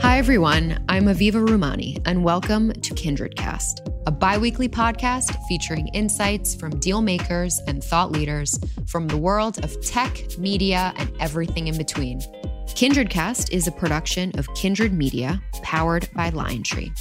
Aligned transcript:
Hi, 0.00 0.18
everyone. 0.18 0.84
I'm 0.88 1.06
Aviva 1.06 1.44
Rumani, 1.44 2.00
and 2.06 2.22
welcome 2.22 2.72
to 2.72 2.94
KindredCast, 2.94 4.04
a 4.06 4.12
bi 4.12 4.38
weekly 4.38 4.68
podcast 4.68 5.36
featuring 5.48 5.88
insights 5.88 6.54
from 6.54 6.78
deal 6.78 7.02
makers 7.02 7.60
and 7.66 7.82
thought 7.82 8.12
leaders 8.12 8.60
from 8.86 9.08
the 9.08 9.16
world 9.16 9.62
of 9.64 9.84
tech, 9.84 10.38
media, 10.38 10.92
and 10.98 11.12
everything 11.18 11.66
in 11.66 11.76
between. 11.76 12.20
KindredCast 12.68 13.50
is 13.50 13.66
a 13.66 13.72
production 13.72 14.30
of 14.38 14.46
Kindred 14.54 14.92
Media, 14.92 15.42
powered 15.62 16.08
by 16.14 16.30
LionTree. 16.30 16.96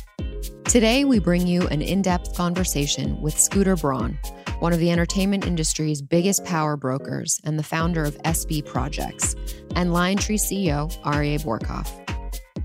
Today, 0.64 1.06
we 1.06 1.20
bring 1.20 1.46
you 1.46 1.68
an 1.68 1.84
in 1.84 2.02
depth 2.02 2.36
conversation 2.36 3.22
with 3.22 3.40
Scooter 3.40 3.76
Braun, 3.76 4.18
one 4.58 4.74
of 4.74 4.80
the 4.80 4.90
entertainment 4.90 5.46
industry's 5.46 6.02
biggest 6.02 6.44
power 6.46 6.76
brokers 6.76 7.40
and 7.44 7.60
the 7.60 7.64
founder 7.64 8.04
of 8.04 8.18
SB 8.24 8.66
Projects, 8.66 9.36
and 9.76 9.92
LionTree 9.92 10.40
CEO 10.40 10.92
Aryeh 11.04 11.44
Bourkoff. 11.44 12.08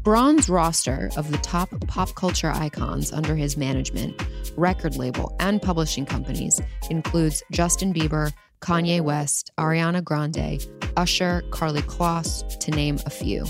Braun's 0.03 0.49
roster 0.49 1.11
of 1.17 1.31
the 1.31 1.39
top 1.39 1.71
pop 1.87 2.13
culture 2.17 2.51
icons 2.51 3.13
under 3.13 3.37
his 3.37 3.57
management, 3.57 4.21
record 4.57 4.97
label, 4.97 5.37
and 5.39 5.63
publishing 5.63 6.05
companies 6.05 6.61
includes 6.91 7.41
Justin 7.53 7.95
Bieber, 7.95 8.33
Kanye 8.61 9.01
West, 9.01 9.53
Ariana 9.59 10.03
Grande, 10.03 10.67
Usher, 10.97 11.45
Karlie 11.51 11.83
Kloss, 11.83 12.59
to 12.59 12.73
name 12.73 12.99
a 13.07 13.11
few. 13.11 13.47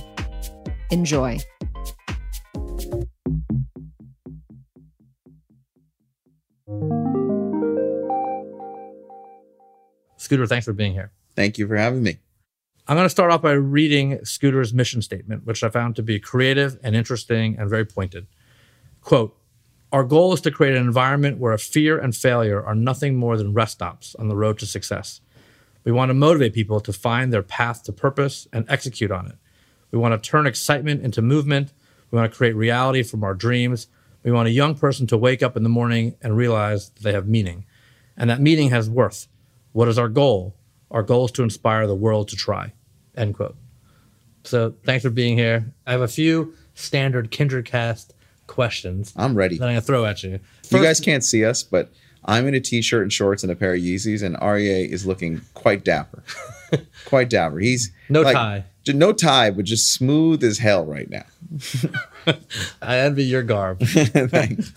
Enjoy. 0.91 1.39
Scooter, 10.19 10.47
thanks 10.47 10.67
for 10.67 10.75
being 10.75 10.93
here. 10.93 11.13
Thank 11.35 11.57
you 11.57 11.67
for 11.67 11.77
having 11.77 12.03
me. 12.03 12.19
I'm 12.89 12.97
going 12.97 13.07
to 13.07 13.11
start 13.11 13.31
off 13.31 13.43
by 13.43 13.53
reading 13.53 14.25
Scooter's 14.25 14.75
mission 14.75 15.03
statement, 15.03 15.47
which 15.47 15.63
I 15.63 15.69
found 15.69 15.95
to 15.97 16.03
be 16.03 16.19
creative 16.19 16.81
and 16.83 16.97
interesting 16.97 17.57
and 17.57 17.71
very 17.71 17.85
pointed. 17.85 18.27
Quote 19.03 19.39
Our 19.93 20.03
goal 20.03 20.33
is 20.33 20.41
to 20.41 20.51
create 20.51 20.75
an 20.75 20.83
environment 20.83 21.39
where 21.39 21.57
fear 21.59 21.97
and 21.97 22.15
failure 22.15 22.61
are 22.61 22.75
nothing 22.75 23.15
more 23.15 23.37
than 23.37 23.55
rest 23.55 23.75
stops 23.75 24.17
on 24.17 24.27
the 24.27 24.35
road 24.35 24.59
to 24.59 24.67
success. 24.67 25.21
We 25.85 25.93
want 25.93 26.11
to 26.11 26.15
motivate 26.15 26.55
people 26.55 26.81
to 26.81 26.93
find 26.93 27.33
their 27.33 27.45
path 27.45 27.85
to 27.85 27.93
purpose 27.93 28.49
and 28.53 28.65
execute 28.69 29.13
on 29.13 29.27
it. 29.29 29.37
We 29.93 29.99
want 30.01 30.21
to 30.21 30.31
turn 30.31 30.49
excitement 30.49 31.05
into 31.05 31.23
movement. 31.23 31.73
We 32.11 32.19
want 32.19 32.33
to 32.33 32.37
create 32.37 32.57
reality 32.57 33.05
from 33.05 33.23
our 33.23 33.35
dreams. 33.35 33.87
We 34.25 34.33
want 34.33 34.49
a 34.49 34.53
young 34.53 34.75
person 34.75 35.07
to 35.09 35.17
wake 35.17 35.43
up 35.43 35.57
in 35.57 35.63
the 35.63 35.69
morning 35.69 36.17
and 36.21 36.37
realize 36.37 36.91
they 37.01 37.13
have 37.13 37.29
meaning. 37.29 37.65
And 38.17 38.29
that 38.29 38.41
meaning 38.41 38.71
has 38.71 38.91
worth. 38.91 39.29
What 39.71 39.87
is 39.87 40.01
our 40.01 40.09
goal? 40.09 40.57
Our 40.93 41.03
goal 41.03 41.25
is 41.25 41.33
to 41.33 41.43
inspire 41.43 41.87
the 41.87 41.95
world 41.95 42.29
to 42.29 42.37
try. 42.37 42.73
End 43.17 43.35
quote. 43.35 43.57
So 44.45 44.75
thanks 44.85 45.03
for 45.03 45.11
being 45.11 45.37
here. 45.37 45.73
I 45.87 45.93
have 45.93 46.03
a 46.03 46.09
few 46.09 46.55
standard 46.75 47.31
KindredCast 47.31 48.11
questions. 48.47 49.13
I'm 49.17 49.35
ready. 49.35 49.59
That 49.59 49.65
I'm 49.65 49.73
gonna 49.73 49.81
throw 49.81 50.05
at 50.05 50.23
you. 50.23 50.39
First, 50.63 50.73
you 50.73 50.83
guys 50.83 51.01
can't 51.01 51.25
see 51.25 51.45
us, 51.45 51.63
but 51.63 51.91
I'm 52.25 52.47
in 52.47 52.55
a 52.55 52.61
t-shirt 52.61 53.03
and 53.03 53.13
shorts 53.13 53.43
and 53.43 53.51
a 53.51 53.57
pair 53.57 53.75
of 53.75 53.81
Yeezys, 53.81 54.23
and 54.23 54.37
Aryeh 54.37 54.89
is 54.89 55.07
looking 55.07 55.41
quite 55.55 55.85
dapper. 55.85 56.23
quite 57.07 57.31
dapper. 57.31 57.59
He's 57.59 57.93
no 58.09 58.23
like, 58.23 58.35
tie. 58.35 58.65
No 58.89 59.13
tie, 59.13 59.51
but 59.51 59.65
just 59.65 59.93
smooth 59.93 60.43
as 60.45 60.59
hell 60.59 60.85
right 60.85 61.09
now. 61.09 61.25
I 62.83 62.99
envy 62.99 63.25
your 63.25 63.43
garb. 63.43 63.81
Thanks. 63.85 64.73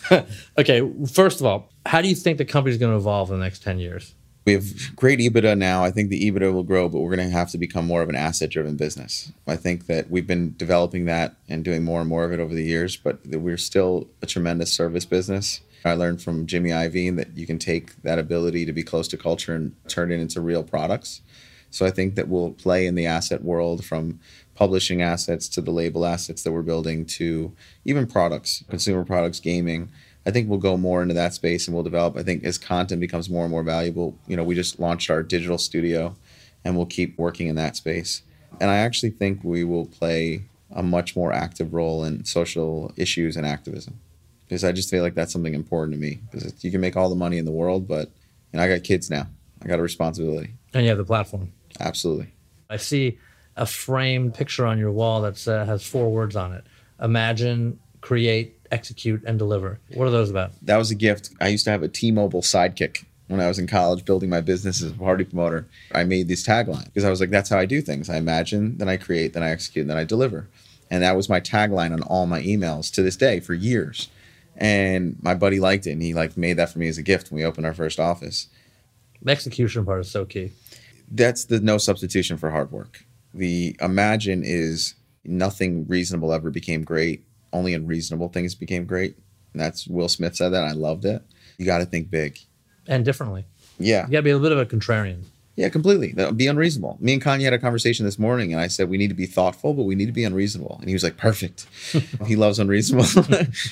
okay, 0.58 0.82
first 1.12 1.40
of 1.40 1.46
all, 1.46 1.70
how 1.86 2.02
do 2.02 2.08
you 2.08 2.16
think 2.16 2.38
the 2.38 2.46
company's 2.46 2.78
going 2.78 2.92
to 2.92 2.98
evolve 2.98 3.32
in 3.32 3.40
the 3.40 3.44
next 3.44 3.64
10 3.64 3.80
years? 3.80 4.14
We 4.46 4.54
have 4.54 4.96
great 4.96 5.20
EBITDA 5.20 5.58
now. 5.58 5.84
I 5.84 5.90
think 5.90 6.10
the 6.10 6.32
EBITDA 6.32 6.54
will 6.54 6.64
grow, 6.64 6.88
but 6.88 7.00
we're 7.00 7.16
going 7.16 7.28
to 7.28 7.36
have 7.36 7.50
to 7.50 7.58
become 7.58 7.88
more 7.88 8.04
of 8.04 8.10
an 8.10 8.16
asset 8.16 8.52
driven 8.52 8.76
business. 8.76 9.32
I 9.48 9.56
think 9.56 9.88
that 9.88 10.12
we've 10.12 10.28
been 10.28 10.56
developing 10.56 11.06
that 11.06 11.36
and 11.50 11.64
doing 11.64 11.84
more 11.84 12.00
and 12.00 12.08
more 12.08 12.26
of 12.26 12.32
it 12.32 12.40
over 12.40 12.54
the 12.54 12.64
years, 12.64 12.96
but 12.96 13.26
we're 13.26 13.58
still 13.58 14.08
a 14.22 14.28
tremendous 14.28 14.72
service 14.72 15.06
business. 15.06 15.62
I 15.84 15.94
learned 15.94 16.22
from 16.22 16.46
Jimmy 16.46 16.70
Iovine 16.70 17.16
that 17.18 17.36
you 17.36 17.48
can 17.48 17.60
take 17.60 18.02
that 18.04 18.20
ability 18.20 18.66
to 18.66 18.74
be 18.74 18.84
close 18.84 19.08
to 19.10 19.18
culture 19.18 19.54
and 19.54 19.76
turn 19.88 20.12
it 20.12 20.20
into 20.20 20.42
real 20.42 20.64
products. 20.64 21.22
So 21.72 21.86
I 21.86 21.92
think 21.92 22.16
that 22.16 22.28
we'll 22.28 22.52
play 22.52 22.86
in 22.86 22.96
the 22.96 23.06
asset 23.06 23.44
world 23.44 23.84
from 23.84 24.20
publishing 24.54 25.02
assets 25.02 25.50
to 25.50 25.62
the 25.62 25.72
label 25.72 26.06
assets 26.06 26.44
that 26.44 26.52
we're 26.52 26.62
building 26.62 27.06
to 27.06 27.52
even 27.84 28.08
products, 28.08 28.64
consumer 28.70 29.04
products, 29.04 29.40
gaming. 29.40 29.90
I 30.26 30.32
think 30.32 30.50
we'll 30.50 30.60
go 30.60 30.76
more 30.76 31.02
into 31.02 31.14
that 31.14 31.34
space 31.34 31.68
and 31.68 31.76
we'll 31.76 31.84
develop. 31.84 32.18
I 32.18 32.24
think 32.24 32.44
as 32.44 32.58
content 32.58 33.00
becomes 33.00 33.30
more 33.30 33.44
and 33.44 33.52
more 33.52 33.64
valuable, 33.64 34.18
you 34.28 34.36
know, 34.36 34.44
we 34.44 34.56
just 34.56 34.80
launched 34.80 35.10
our 35.10 35.22
digital 35.22 35.58
studio 35.58 36.16
and 36.64 36.76
we'll 36.76 36.88
keep 36.88 37.18
working 37.18 37.48
in 37.48 37.56
that 37.56 37.76
space. 37.76 38.24
And 38.60 38.72
I 38.72 38.78
actually 38.78 39.12
think 39.12 39.44
we 39.44 39.64
will 39.64 39.86
play 39.86 40.46
a 40.72 40.82
much 40.82 41.16
more 41.16 41.32
active 41.32 41.74
role 41.74 42.04
in 42.04 42.26
social 42.26 42.92
issues 42.98 43.38
and 43.38 43.46
activism 43.46 44.00
because 44.48 44.64
I 44.64 44.72
just 44.72 44.90
feel 44.90 45.04
like 45.04 45.14
that's 45.14 45.32
something 45.32 45.54
important 45.54 45.94
to 45.94 46.00
me 46.00 46.20
because 46.32 46.64
you 46.64 46.72
can 46.72 46.82
make 46.82 46.98
all 46.98 47.10
the 47.10 47.16
money 47.16 47.38
in 47.38 47.46
the 47.46 47.52
world, 47.52 47.88
but 47.88 48.10
you 48.52 48.58
know, 48.58 48.64
I 48.64 48.68
got 48.68 48.84
kids 48.84 49.12
now. 49.12 49.28
I 49.62 49.68
got 49.68 49.80
a 49.80 49.84
responsibility. 49.84 50.54
And 50.74 50.84
you 50.84 50.90
have 50.90 50.98
the 50.98 51.06
platform. 51.06 51.52
Absolutely. 51.80 52.32
I 52.70 52.78
see 52.78 53.20
a 53.56 53.66
framed 53.66 54.34
picture 54.34 54.66
on 54.66 54.80
your 54.80 54.92
wall 54.92 55.22
that 55.22 55.48
uh, 55.48 55.66
has 55.66 55.86
four 55.86 56.12
words 56.12 56.36
on 56.36 56.54
it 56.54 56.66
imagine, 57.02 57.80
create, 58.06 58.56
execute, 58.70 59.24
and 59.26 59.40
deliver. 59.40 59.80
What 59.96 60.06
are 60.08 60.12
those 60.12 60.30
about? 60.30 60.52
That 60.62 60.78
was 60.78 60.92
a 60.92 60.96
gift. 60.96 61.32
I 61.42 61.48
used 61.48 61.66
to 61.66 61.72
have 61.72 61.82
a 61.82 61.88
T 61.88 62.12
Mobile 62.12 62.44
sidekick 62.44 63.04
when 63.28 63.40
I 63.40 63.48
was 63.48 63.58
in 63.58 63.66
college 63.66 64.06
building 64.06 64.30
my 64.30 64.42
business 64.42 64.84
as 64.84 64.92
a 64.92 64.94
party 64.94 65.24
promoter. 65.24 65.68
I 65.92 66.04
made 66.04 66.28
this 66.28 66.46
tagline 66.46 66.86
because 66.86 67.04
I 67.04 67.10
was 67.10 67.20
like, 67.20 67.32
that's 67.32 67.50
how 67.50 67.58
I 67.58 67.66
do 67.66 67.82
things. 67.82 68.08
I 68.08 68.18
imagine, 68.18 68.78
then 68.78 68.88
I 68.88 68.98
create, 68.98 69.34
then 69.34 69.42
I 69.42 69.50
execute, 69.50 69.88
then 69.88 69.98
I 69.98 70.04
deliver. 70.04 70.48
And 70.92 71.02
that 71.02 71.16
was 71.16 71.30
my 71.30 71.42
tagline 71.42 71.94
on 71.94 72.04
all 72.04 72.28
my 72.28 72.44
emails 72.44 72.94
to 72.94 73.02
this 73.02 73.16
day 73.16 73.40
for 73.40 73.56
years. 73.56 74.10
And 74.56 75.18
my 75.24 75.34
buddy 75.34 75.60
liked 75.60 75.88
it 75.88 75.94
and 75.94 76.02
he 76.04 76.14
like 76.14 76.38
made 76.38 76.58
that 76.58 76.70
for 76.70 76.78
me 76.78 76.88
as 76.88 77.00
a 77.00 77.04
gift 77.04 77.32
when 77.32 77.40
we 77.40 77.46
opened 77.46 77.66
our 77.66 77.74
first 77.74 78.00
office. 78.00 78.50
The 79.24 79.32
execution 79.32 79.84
part 79.84 80.02
is 80.02 80.12
so 80.12 80.26
key. 80.26 80.52
That's 81.10 81.46
the 81.46 81.60
no 81.60 81.80
substitution 81.80 82.38
for 82.38 82.52
hard 82.52 82.72
work. 82.72 83.04
The 83.34 83.76
imagine 83.82 84.44
is 84.46 84.94
nothing 85.24 85.88
reasonable 85.88 86.32
ever 86.32 86.52
became 86.52 86.84
great 86.84 87.26
only 87.56 87.74
unreasonable 87.74 88.30
things 88.30 88.54
became 88.54 88.86
great. 88.86 89.16
And 89.54 89.62
that's 89.62 89.88
Will 89.88 90.10
Smith 90.10 90.36
said 90.36 90.50
that. 90.50 90.64
I 90.64 90.72
loved 90.72 91.06
it. 91.06 91.24
You 91.58 91.66
got 91.66 91.80
to 91.80 91.86
think 91.86 92.12
big 92.12 92.40
and 92.88 93.06
differently. 93.06 93.46
Yeah, 93.80 94.06
you 94.06 94.12
got 94.12 94.20
to 94.20 94.24
be 94.24 94.30
a 94.30 94.38
little 94.38 94.58
bit 94.58 94.62
of 94.62 94.72
a 94.72 94.76
contrarian. 94.76 95.24
Yeah, 95.56 95.70
completely. 95.70 96.14
Be 96.34 96.48
unreasonable. 96.48 96.98
Me 97.00 97.14
and 97.14 97.24
Kanye 97.24 97.44
had 97.44 97.54
a 97.54 97.60
conversation 97.60 98.06
this 98.06 98.20
morning, 98.20 98.52
and 98.52 98.62
I 98.62 98.68
said 98.68 98.90
we 98.90 98.98
need 98.98 99.08
to 99.08 99.14
be 99.14 99.26
thoughtful, 99.26 99.74
but 99.74 99.84
we 99.84 99.96
need 99.96 100.08
to 100.08 100.12
be 100.12 100.26
unreasonable. 100.26 100.78
And 100.80 100.90
he 100.90 100.94
was 100.94 101.04
like, 101.04 101.16
"Perfect." 101.16 101.68
he 102.26 102.36
loves 102.36 102.60
unreasonable. 102.60 103.06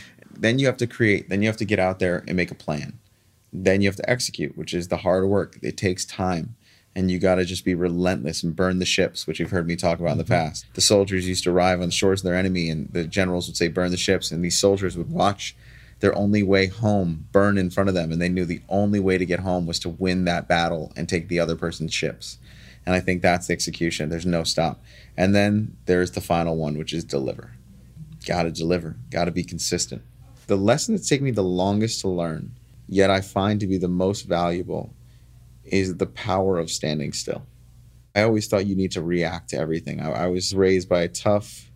then 0.32 0.60
you 0.60 0.66
have 0.68 0.78
to 0.78 0.88
create. 0.88 1.28
Then 1.28 1.42
you 1.42 1.50
have 1.50 1.58
to 1.58 1.66
get 1.66 1.80
out 1.80 2.00
there 2.00 2.24
and 2.28 2.38
make 2.38 2.52
a 2.52 2.56
plan. 2.56 3.00
Then 3.52 3.82
you 3.82 3.90
have 3.90 3.98
to 3.98 4.10
execute, 4.10 4.58
which 4.58 4.74
is 4.74 4.88
the 4.88 4.98
hard 4.98 5.28
work. 5.28 5.60
It 5.62 5.76
takes 5.78 6.06
time 6.06 6.56
and 6.96 7.10
you 7.10 7.20
got 7.20 7.36
to 7.36 7.46
just 7.46 7.66
be 7.66 7.76
relentless 7.76 8.44
and 8.44 8.56
burn 8.56 8.80
the 8.80 8.86
ships, 8.86 9.26
which 9.26 9.40
you've 9.40 9.52
heard 9.52 9.68
me 9.68 9.76
talk 9.76 10.00
about 10.00 10.12
in 10.12 10.18
the 10.18 10.24
mm-hmm. 10.24 10.34
past. 10.34 10.66
The 10.74 10.82
soldiers 10.82 11.28
used 11.28 11.44
to 11.46 11.52
arrive 11.52 11.82
on 11.82 11.88
the 11.88 11.92
shores 11.92 12.22
of 12.22 12.26
their 12.26 12.36
enemy, 12.36 12.70
and 12.70 12.92
the 12.92 13.06
generals 13.06 13.48
would 13.48 13.58
say, 13.58 13.68
Burn 13.68 13.92
the 13.92 13.98
ships. 13.98 14.32
And 14.32 14.44
these 14.44 14.60
soldiers 14.60 14.96
would 14.96 15.10
watch 15.10 15.56
their 16.00 16.16
only 16.16 16.44
way 16.44 16.68
home 16.68 17.28
burn 17.32 17.58
in 17.58 17.70
front 17.70 17.90
of 17.90 17.96
them. 17.96 18.12
And 18.12 18.22
they 18.22 18.30
knew 18.30 18.46
the 18.46 18.62
only 18.70 19.00
way 19.00 19.18
to 19.18 19.26
get 19.26 19.40
home 19.40 19.66
was 19.66 19.80
to 19.80 19.90
win 19.90 20.26
that 20.26 20.48
battle 20.48 20.92
and 20.96 21.08
take 21.08 21.30
the 21.30 21.40
other 21.40 21.56
person's 21.56 21.94
ships. 21.94 22.38
And 22.86 22.94
I 22.94 23.00
think 23.00 23.22
that's 23.22 23.48
the 23.48 23.54
execution. 23.54 24.10
There's 24.10 24.26
no 24.26 24.44
stop. 24.44 24.84
And 25.16 25.34
then 25.34 25.78
there's 25.86 26.12
the 26.12 26.22
final 26.22 26.58
one, 26.58 26.78
which 26.78 26.94
is 26.94 27.04
deliver. 27.04 27.54
Got 28.26 28.44
to 28.44 28.52
deliver, 28.52 28.98
got 29.10 29.26
to 29.26 29.32
be 29.32 29.44
consistent. 29.44 30.02
The 30.48 30.58
lesson 30.58 30.94
that's 30.94 31.08
taken 31.08 31.24
me 31.24 31.32
the 31.32 31.42
longest 31.42 32.02
to 32.02 32.10
learn, 32.10 32.52
yet 32.88 33.10
I 33.10 33.22
find 33.22 33.60
to 33.62 33.68
be 33.68 33.78
the 33.78 33.88
most 33.88 34.24
valuable, 34.24 34.94
is 35.74 35.98
the 35.98 36.06
power 36.06 36.60
of 36.60 36.70
standing 36.70 37.12
still. 37.12 37.48
I 38.16 38.22
always 38.22 38.48
thought 38.48 38.68
you 38.68 38.76
need 38.76 38.92
to 38.92 39.02
react 39.02 39.50
to 39.50 39.58
everything. 39.58 40.00
I, 40.00 40.12
I 40.12 40.28
was 40.28 40.54
raised 40.54 40.88
by 40.88 41.02
a 41.02 41.08
tough 41.08 41.72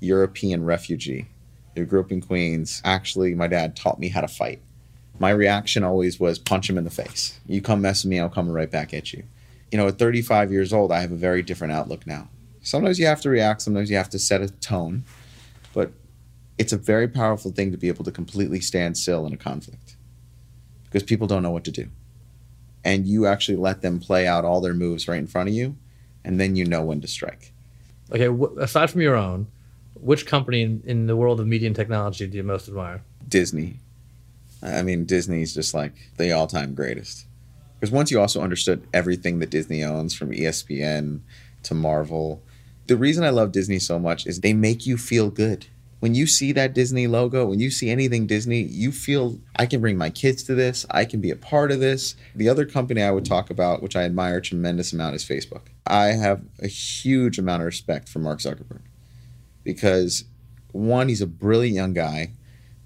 European 0.00 0.64
refugee 0.64 1.26
who 1.76 1.84
grew 1.84 2.00
up 2.00 2.10
in 2.10 2.22
Queens. 2.22 2.80
Actually, 2.86 3.34
my 3.34 3.46
dad 3.46 3.76
taught 3.76 4.00
me 4.00 4.08
how 4.08 4.22
to 4.22 4.28
fight. 4.28 4.62
My 5.18 5.28
reaction 5.28 5.84
always 5.84 6.18
was 6.18 6.38
punch 6.38 6.70
him 6.70 6.78
in 6.78 6.84
the 6.84 6.90
face. 6.90 7.38
You 7.46 7.60
come 7.60 7.82
mess 7.82 8.02
with 8.02 8.10
me, 8.10 8.18
I'll 8.18 8.30
come 8.30 8.48
right 8.50 8.70
back 8.70 8.94
at 8.94 9.12
you. 9.12 9.24
You 9.70 9.76
know, 9.76 9.88
at 9.88 9.98
35 9.98 10.50
years 10.50 10.72
old, 10.72 10.90
I 10.90 11.00
have 11.00 11.12
a 11.12 11.16
very 11.16 11.42
different 11.42 11.74
outlook 11.74 12.06
now. 12.06 12.30
Sometimes 12.62 12.98
you 12.98 13.04
have 13.04 13.20
to 13.20 13.28
react, 13.28 13.60
sometimes 13.60 13.90
you 13.90 13.96
have 13.98 14.08
to 14.10 14.18
set 14.18 14.40
a 14.40 14.48
tone, 14.48 15.04
but 15.74 15.92
it's 16.56 16.72
a 16.72 16.78
very 16.78 17.08
powerful 17.08 17.50
thing 17.50 17.72
to 17.72 17.76
be 17.76 17.88
able 17.88 18.04
to 18.04 18.10
completely 18.10 18.60
stand 18.60 18.96
still 18.96 19.26
in 19.26 19.34
a 19.34 19.36
conflict 19.36 19.96
because 20.84 21.02
people 21.02 21.26
don't 21.26 21.42
know 21.42 21.50
what 21.50 21.64
to 21.64 21.70
do 21.70 21.90
and 22.84 23.06
you 23.06 23.26
actually 23.26 23.56
let 23.56 23.82
them 23.82 23.98
play 23.98 24.26
out 24.26 24.44
all 24.44 24.60
their 24.60 24.74
moves 24.74 25.08
right 25.08 25.18
in 25.18 25.26
front 25.26 25.48
of 25.48 25.54
you, 25.54 25.76
and 26.24 26.38
then 26.38 26.54
you 26.54 26.64
know 26.64 26.82
when 26.84 27.00
to 27.00 27.08
strike. 27.08 27.52
Okay, 28.12 28.26
w- 28.26 28.58
aside 28.58 28.90
from 28.90 29.00
your 29.00 29.16
own, 29.16 29.46
which 29.94 30.26
company 30.26 30.62
in, 30.62 30.82
in 30.84 31.06
the 31.06 31.16
world 31.16 31.40
of 31.40 31.46
media 31.46 31.66
and 31.66 31.76
technology 31.76 32.26
do 32.26 32.36
you 32.36 32.42
most 32.42 32.68
admire? 32.68 33.02
Disney. 33.26 33.78
I 34.62 34.82
mean, 34.82 35.04
Disney's 35.04 35.54
just 35.54 35.74
like 35.74 35.94
the 36.16 36.32
all 36.32 36.46
time 36.46 36.74
greatest. 36.74 37.26
Because 37.78 37.90
once 37.90 38.10
you 38.10 38.20
also 38.20 38.40
understood 38.40 38.86
everything 38.92 39.38
that 39.40 39.50
Disney 39.50 39.82
owns 39.82 40.14
from 40.14 40.30
ESPN 40.30 41.20
to 41.64 41.74
Marvel, 41.74 42.42
the 42.86 42.96
reason 42.96 43.24
I 43.24 43.30
love 43.30 43.52
Disney 43.52 43.78
so 43.78 43.98
much 43.98 44.26
is 44.26 44.40
they 44.40 44.52
make 44.52 44.86
you 44.86 44.96
feel 44.96 45.30
good 45.30 45.66
when 46.04 46.14
you 46.14 46.26
see 46.26 46.52
that 46.52 46.74
Disney 46.74 47.06
logo, 47.06 47.46
when 47.46 47.60
you 47.60 47.70
see 47.70 47.88
anything 47.88 48.26
Disney, 48.26 48.60
you 48.60 48.92
feel 48.92 49.38
I 49.56 49.64
can 49.64 49.80
bring 49.80 49.96
my 49.96 50.10
kids 50.10 50.42
to 50.42 50.54
this. 50.54 50.84
I 50.90 51.06
can 51.06 51.22
be 51.22 51.30
a 51.30 51.34
part 51.34 51.72
of 51.72 51.80
this. 51.80 52.14
The 52.34 52.46
other 52.46 52.66
company 52.66 53.00
I 53.00 53.10
would 53.10 53.24
talk 53.24 53.48
about, 53.48 53.82
which 53.82 53.96
I 53.96 54.02
admire 54.02 54.36
a 54.36 54.42
tremendous 54.42 54.92
amount, 54.92 55.14
is 55.14 55.24
Facebook. 55.24 55.62
I 55.86 56.08
have 56.08 56.42
a 56.60 56.66
huge 56.66 57.38
amount 57.38 57.62
of 57.62 57.64
respect 57.64 58.10
for 58.10 58.18
Mark 58.18 58.40
Zuckerberg 58.40 58.82
because 59.62 60.26
one, 60.72 61.08
he's 61.08 61.22
a 61.22 61.26
brilliant 61.26 61.74
young 61.74 61.94
guy 61.94 62.32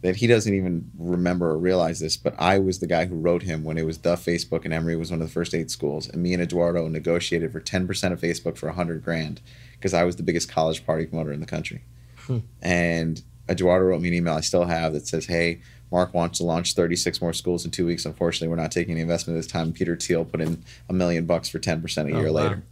that 0.03 0.15
he 0.15 0.29
doesn't 0.29 0.55
even 0.55 0.89
remember 0.97 1.51
or 1.51 1.59
realize 1.59 1.99
this, 1.99 2.17
but 2.17 2.37
I 2.39 2.61
was 2.61 2.79
the 2.79 2.87
guy 2.87 3.07
who 3.07 3.17
wrote 3.17 3.43
him 3.43 3.65
when 3.65 3.79
it 3.79 3.85
was 3.85 3.99
the 3.99 4.15
Facebook 4.15 4.65
and 4.65 4.73
Emory 4.73 4.95
was 4.95 5.11
one 5.11 5.21
of 5.21 5.27
the 5.27 5.35
first 5.35 5.57
eight 5.57 5.73
schools. 5.73 6.09
And 6.09 6.23
me 6.23 6.35
and 6.35 6.43
Eduardo 6.43 6.87
negotiated 6.87 7.51
for 7.51 7.61
10% 7.61 8.13
of 8.13 8.21
Facebook 8.21 8.57
for 8.57 8.67
100 8.67 9.03
grand 9.03 9.41
because 9.73 9.93
I 9.93 10.05
was 10.05 10.15
the 10.15 10.23
biggest 10.23 10.49
college 10.49 10.87
party 10.87 11.05
promoter 11.05 11.33
in 11.33 11.41
the 11.41 11.47
country. 11.47 11.83
Hmm. 12.29 12.39
And 12.63 13.21
Eduardo 13.49 13.87
wrote 13.87 14.01
me 14.01 14.09
an 14.09 14.15
email 14.15 14.35
I 14.35 14.41
still 14.41 14.65
have 14.65 14.93
that 14.93 15.09
says, 15.09 15.27
Hey, 15.27 15.61
Mark 15.91 16.15
wants 16.15 16.39
to 16.39 16.45
launch 16.45 16.75
36 16.75 17.21
more 17.21 17.33
schools 17.33 17.65
in 17.65 17.71
two 17.71 17.87
weeks. 17.87 18.05
Unfortunately, 18.05 18.49
we're 18.49 18.63
not 18.63 18.71
taking 18.71 18.95
the 18.95 19.01
investment 19.01 19.39
this 19.39 19.47
time. 19.47 19.73
Peter 19.73 19.97
Thiel 19.97 20.25
put 20.25 20.41
in 20.41 20.63
a 20.89 20.93
million 20.93 21.25
bucks 21.25 21.49
for 21.49 21.59
10% 21.59 22.07
a 22.07 22.09
year 22.11 22.29
oh, 22.29 22.33
wow. 22.33 22.43
later. 22.43 22.63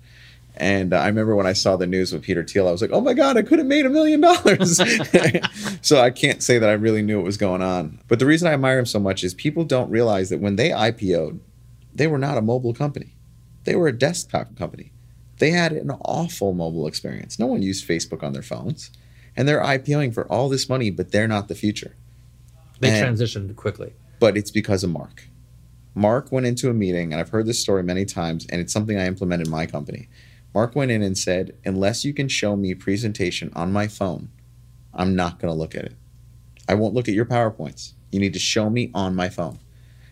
And 0.58 0.94
uh, 0.94 0.98
I 0.98 1.06
remember 1.06 1.36
when 1.36 1.46
I 1.46 1.52
saw 1.52 1.76
the 1.76 1.86
news 1.86 2.12
with 2.12 2.22
Peter 2.22 2.42
Thiel, 2.42 2.66
I 2.68 2.72
was 2.72 2.80
like, 2.80 2.90
oh 2.90 3.00
my 3.00 3.14
God, 3.14 3.36
I 3.36 3.42
could 3.42 3.58
have 3.58 3.66
made 3.66 3.84
a 3.84 3.90
million 3.90 4.20
dollars. 4.20 4.80
so 5.82 6.00
I 6.00 6.10
can't 6.10 6.42
say 6.42 6.58
that 6.58 6.68
I 6.68 6.72
really 6.72 7.02
knew 7.02 7.18
what 7.18 7.26
was 7.26 7.36
going 7.36 7.62
on. 7.62 7.98
But 8.08 8.18
the 8.18 8.26
reason 8.26 8.48
I 8.48 8.54
admire 8.54 8.78
him 8.78 8.86
so 8.86 8.98
much 8.98 9.22
is 9.22 9.34
people 9.34 9.64
don't 9.64 9.90
realize 9.90 10.30
that 10.30 10.40
when 10.40 10.56
they 10.56 10.70
IPO'd, 10.70 11.40
they 11.94 12.06
were 12.06 12.18
not 12.18 12.38
a 12.38 12.42
mobile 12.42 12.74
company, 12.74 13.14
they 13.64 13.76
were 13.76 13.88
a 13.88 13.92
desktop 13.92 14.56
company. 14.56 14.92
They 15.38 15.50
had 15.50 15.72
an 15.72 15.90
awful 15.90 16.54
mobile 16.54 16.86
experience. 16.86 17.38
No 17.38 17.46
one 17.46 17.62
used 17.62 17.86
Facebook 17.86 18.22
on 18.22 18.32
their 18.32 18.42
phones. 18.42 18.90
And 19.36 19.46
they're 19.46 19.62
IPOing 19.62 20.14
for 20.14 20.26
all 20.26 20.48
this 20.48 20.68
money, 20.68 20.90
but 20.90 21.12
they're 21.12 21.28
not 21.28 21.48
the 21.48 21.54
future. 21.54 21.96
They 22.80 22.90
and, 22.90 23.16
transitioned 23.16 23.54
quickly. 23.56 23.92
But 24.18 24.36
it's 24.36 24.50
because 24.50 24.82
of 24.82 24.90
Mark. 24.90 25.28
Mark 25.94 26.30
went 26.30 26.46
into 26.46 26.68
a 26.68 26.74
meeting, 26.74 27.12
and 27.12 27.20
I've 27.20 27.30
heard 27.30 27.46
this 27.46 27.60
story 27.60 27.82
many 27.82 28.04
times, 28.04 28.46
and 28.50 28.60
it's 28.60 28.72
something 28.72 28.98
I 28.98 29.06
implement 29.06 29.42
in 29.42 29.50
my 29.50 29.66
company. 29.66 30.08
Mark 30.54 30.74
went 30.74 30.90
in 30.90 31.02
and 31.02 31.16
said, 31.16 31.54
Unless 31.64 32.04
you 32.04 32.14
can 32.14 32.28
show 32.28 32.56
me 32.56 32.74
presentation 32.74 33.52
on 33.54 33.72
my 33.72 33.88
phone, 33.88 34.30
I'm 34.94 35.14
not 35.14 35.38
going 35.38 35.52
to 35.52 35.58
look 35.58 35.74
at 35.74 35.84
it. 35.84 35.94
I 36.68 36.74
won't 36.74 36.94
look 36.94 37.08
at 37.08 37.14
your 37.14 37.26
PowerPoints. 37.26 37.92
You 38.10 38.20
need 38.20 38.32
to 38.32 38.38
show 38.38 38.70
me 38.70 38.90
on 38.94 39.14
my 39.14 39.28
phone. 39.28 39.58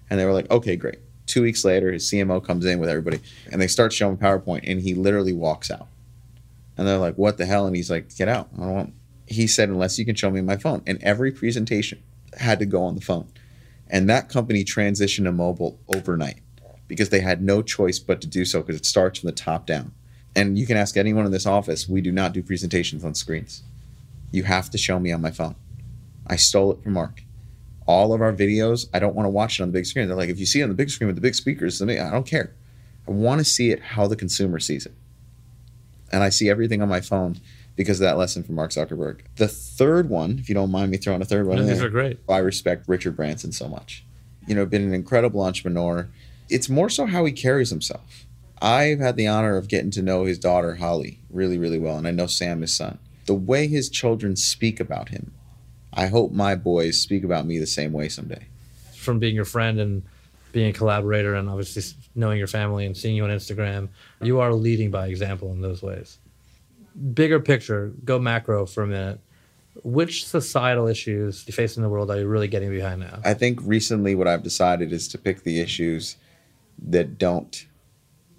And 0.08 0.20
they 0.20 0.24
were 0.24 0.32
like, 0.32 0.50
Okay, 0.50 0.76
great. 0.76 0.98
Two 1.26 1.42
weeks 1.42 1.64
later, 1.64 1.90
his 1.90 2.04
CMO 2.10 2.44
comes 2.44 2.66
in 2.66 2.78
with 2.78 2.90
everybody 2.90 3.20
and 3.50 3.60
they 3.60 3.66
start 3.66 3.92
showing 3.92 4.18
PowerPoint 4.18 4.70
and 4.70 4.82
he 4.82 4.94
literally 4.94 5.32
walks 5.32 5.70
out. 5.70 5.88
And 6.76 6.86
they're 6.86 6.98
like, 6.98 7.16
What 7.16 7.38
the 7.38 7.46
hell? 7.46 7.66
And 7.66 7.74
he's 7.74 7.90
like, 7.90 8.14
Get 8.14 8.28
out. 8.28 8.48
I 8.54 8.60
don't 8.60 8.74
want. 8.74 8.94
He 9.26 9.46
said, 9.46 9.68
Unless 9.68 9.98
you 9.98 10.04
can 10.04 10.14
show 10.14 10.30
me 10.30 10.40
my 10.40 10.56
phone. 10.56 10.82
And 10.86 11.02
every 11.02 11.32
presentation 11.32 12.02
had 12.38 12.58
to 12.58 12.66
go 12.66 12.82
on 12.82 12.94
the 12.94 13.00
phone. 13.00 13.28
And 13.88 14.08
that 14.08 14.28
company 14.28 14.64
transitioned 14.64 15.24
to 15.24 15.32
mobile 15.32 15.78
overnight 15.94 16.40
because 16.88 17.10
they 17.10 17.20
had 17.20 17.42
no 17.42 17.62
choice 17.62 17.98
but 17.98 18.20
to 18.20 18.26
do 18.26 18.44
so 18.44 18.60
because 18.60 18.76
it 18.76 18.86
starts 18.86 19.20
from 19.20 19.28
the 19.28 19.32
top 19.32 19.66
down 19.66 19.92
and 20.36 20.58
you 20.58 20.66
can 20.66 20.76
ask 20.76 20.96
anyone 20.96 21.26
in 21.26 21.32
this 21.32 21.46
office, 21.46 21.88
we 21.88 22.00
do 22.00 22.10
not 22.10 22.32
do 22.32 22.42
presentations 22.42 23.04
on 23.04 23.14
screens. 23.14 23.62
You 24.32 24.42
have 24.44 24.68
to 24.70 24.78
show 24.78 24.98
me 24.98 25.12
on 25.12 25.20
my 25.20 25.30
phone. 25.30 25.54
I 26.26 26.36
stole 26.36 26.72
it 26.72 26.82
from 26.82 26.94
Mark. 26.94 27.22
All 27.86 28.12
of 28.12 28.20
our 28.20 28.32
videos, 28.32 28.88
I 28.92 28.98
don't 28.98 29.14
want 29.14 29.26
to 29.26 29.30
watch 29.30 29.60
it 29.60 29.62
on 29.62 29.68
the 29.68 29.72
big 29.72 29.86
screen. 29.86 30.08
They're 30.08 30.16
like, 30.16 30.30
if 30.30 30.40
you 30.40 30.46
see 30.46 30.60
it 30.60 30.64
on 30.64 30.70
the 30.70 30.74
big 30.74 30.90
screen 30.90 31.06
with 31.06 31.16
the 31.16 31.22
big 31.22 31.34
speakers, 31.34 31.80
I 31.80 32.10
don't 32.10 32.26
care. 32.26 32.54
I 33.06 33.10
want 33.10 33.40
to 33.40 33.44
see 33.44 33.70
it 33.70 33.80
how 33.80 34.06
the 34.06 34.16
consumer 34.16 34.58
sees 34.58 34.86
it. 34.86 34.94
And 36.10 36.22
I 36.22 36.30
see 36.30 36.48
everything 36.48 36.82
on 36.82 36.88
my 36.88 37.00
phone 37.00 37.40
because 37.76 38.00
of 38.00 38.04
that 38.04 38.18
lesson 38.18 38.42
from 38.42 38.54
Mark 38.54 38.70
Zuckerberg. 38.70 39.20
The 39.36 39.48
third 39.48 40.08
one, 40.08 40.38
if 40.38 40.48
you 40.48 40.54
don't 40.54 40.70
mind 40.70 40.90
me 40.90 40.96
throwing 40.96 41.22
a 41.22 41.24
third 41.24 41.46
one, 41.46 41.58
no, 41.58 41.64
these 41.64 41.82
are 41.82 41.88
great. 41.88 42.18
I 42.28 42.38
respect 42.38 42.88
Richard 42.88 43.16
Branson 43.16 43.52
so 43.52 43.68
much. 43.68 44.04
You 44.46 44.54
know, 44.54 44.66
been 44.66 44.82
an 44.82 44.94
incredible 44.94 45.42
entrepreneur. 45.42 46.08
It's 46.50 46.68
more 46.68 46.90
so 46.90 47.06
how 47.06 47.24
he 47.24 47.32
carries 47.32 47.70
himself 47.70 48.26
I've 48.64 48.98
had 48.98 49.16
the 49.16 49.26
honor 49.26 49.58
of 49.58 49.68
getting 49.68 49.90
to 49.90 50.02
know 50.02 50.24
his 50.24 50.38
daughter 50.38 50.76
Holly 50.76 51.20
really, 51.28 51.58
really 51.58 51.78
well, 51.78 51.98
and 51.98 52.06
I 52.06 52.12
know 52.12 52.26
Sam, 52.26 52.62
his 52.62 52.74
son. 52.74 52.98
The 53.26 53.34
way 53.34 53.66
his 53.66 53.90
children 53.90 54.36
speak 54.36 54.80
about 54.80 55.10
him, 55.10 55.34
I 55.92 56.06
hope 56.06 56.32
my 56.32 56.54
boys 56.54 56.98
speak 56.98 57.24
about 57.24 57.44
me 57.44 57.58
the 57.58 57.66
same 57.66 57.92
way 57.92 58.08
someday. 58.08 58.46
From 58.94 59.18
being 59.18 59.34
your 59.34 59.44
friend 59.44 59.78
and 59.78 60.02
being 60.52 60.70
a 60.70 60.72
collaborator, 60.72 61.34
and 61.34 61.48
obviously 61.50 61.82
knowing 62.14 62.38
your 62.38 62.46
family 62.46 62.86
and 62.86 62.96
seeing 62.96 63.16
you 63.16 63.24
on 63.24 63.30
Instagram, 63.30 63.88
you 64.22 64.40
are 64.40 64.54
leading 64.54 64.90
by 64.90 65.08
example 65.08 65.52
in 65.52 65.60
those 65.60 65.82
ways. 65.82 66.18
Bigger 67.12 67.40
picture, 67.40 67.92
go 68.04 68.18
macro 68.18 68.66
for 68.66 68.82
a 68.82 68.86
minute. 68.86 69.20
Which 69.82 70.26
societal 70.26 70.86
issues 70.86 71.44
you 71.46 71.52
face 71.52 71.76
in 71.76 71.82
the 71.82 71.88
world 71.88 72.10
are 72.10 72.18
you 72.18 72.28
really 72.28 72.46
getting 72.46 72.70
behind 72.70 73.00
now? 73.00 73.18
I 73.24 73.34
think 73.34 73.58
recently 73.62 74.14
what 74.14 74.28
I've 74.28 74.44
decided 74.44 74.92
is 74.92 75.08
to 75.08 75.18
pick 75.18 75.42
the 75.42 75.60
issues 75.60 76.16
that 76.86 77.18
don't 77.18 77.66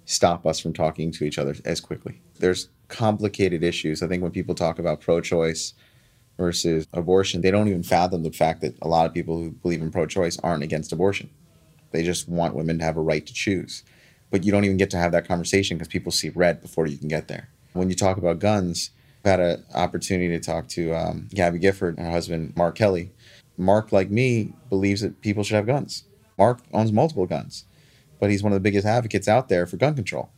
stop 0.06 0.46
us 0.46 0.58
from 0.60 0.72
talking 0.72 1.10
to 1.12 1.24
each 1.24 1.38
other 1.38 1.54
as 1.64 1.80
quickly. 1.80 2.22
There's 2.38 2.70
complicated 2.88 3.62
issues. 3.62 4.02
I 4.02 4.08
think 4.08 4.22
when 4.22 4.32
people 4.32 4.54
talk 4.54 4.78
about 4.78 5.00
pro 5.00 5.20
choice 5.20 5.74
versus 6.38 6.86
abortion, 6.92 7.42
they 7.42 7.50
don't 7.50 7.68
even 7.68 7.82
fathom 7.82 8.22
the 8.22 8.32
fact 8.32 8.60
that 8.62 8.76
a 8.80 8.88
lot 8.88 9.06
of 9.06 9.12
people 9.12 9.38
who 9.38 9.50
believe 9.50 9.82
in 9.82 9.90
pro 9.90 10.06
choice 10.06 10.38
aren't 10.42 10.62
against 10.62 10.92
abortion. 10.92 11.28
They 11.90 12.02
just 12.02 12.28
want 12.28 12.54
women 12.54 12.78
to 12.78 12.84
have 12.84 12.96
a 12.96 13.02
right 13.02 13.26
to 13.26 13.32
choose. 13.32 13.82
But 14.30 14.44
you 14.44 14.52
don't 14.52 14.64
even 14.64 14.76
get 14.76 14.90
to 14.90 14.98
have 14.98 15.12
that 15.12 15.28
conversation 15.28 15.76
because 15.76 15.88
people 15.88 16.12
see 16.12 16.30
red 16.30 16.60
before 16.60 16.86
you 16.86 16.96
can 16.96 17.08
get 17.08 17.28
there. 17.28 17.48
When 17.76 17.90
you 17.90 17.96
talk 17.96 18.16
about 18.16 18.38
guns, 18.38 18.90
I've 19.24 19.30
had 19.30 19.40
an 19.40 19.64
opportunity 19.74 20.28
to 20.28 20.40
talk 20.40 20.68
to 20.68 20.94
um, 20.94 21.28
Gabby 21.34 21.58
Gifford 21.58 21.96
and 21.98 22.06
her 22.06 22.12
husband, 22.12 22.54
Mark 22.56 22.76
Kelly. 22.76 23.12
Mark, 23.58 23.92
like 23.92 24.10
me, 24.10 24.52
believes 24.68 25.00
that 25.00 25.20
people 25.20 25.42
should 25.42 25.56
have 25.56 25.66
guns. 25.66 26.04
Mark 26.38 26.60
owns 26.72 26.92
multiple 26.92 27.26
guns 27.26 27.64
but 28.18 28.30
he's 28.30 28.42
one 28.42 28.52
of 28.52 28.56
the 28.56 28.60
biggest 28.60 28.86
advocates 28.86 29.28
out 29.28 29.48
there 29.48 29.66
for 29.66 29.76
gun 29.76 29.94
control. 29.94 30.30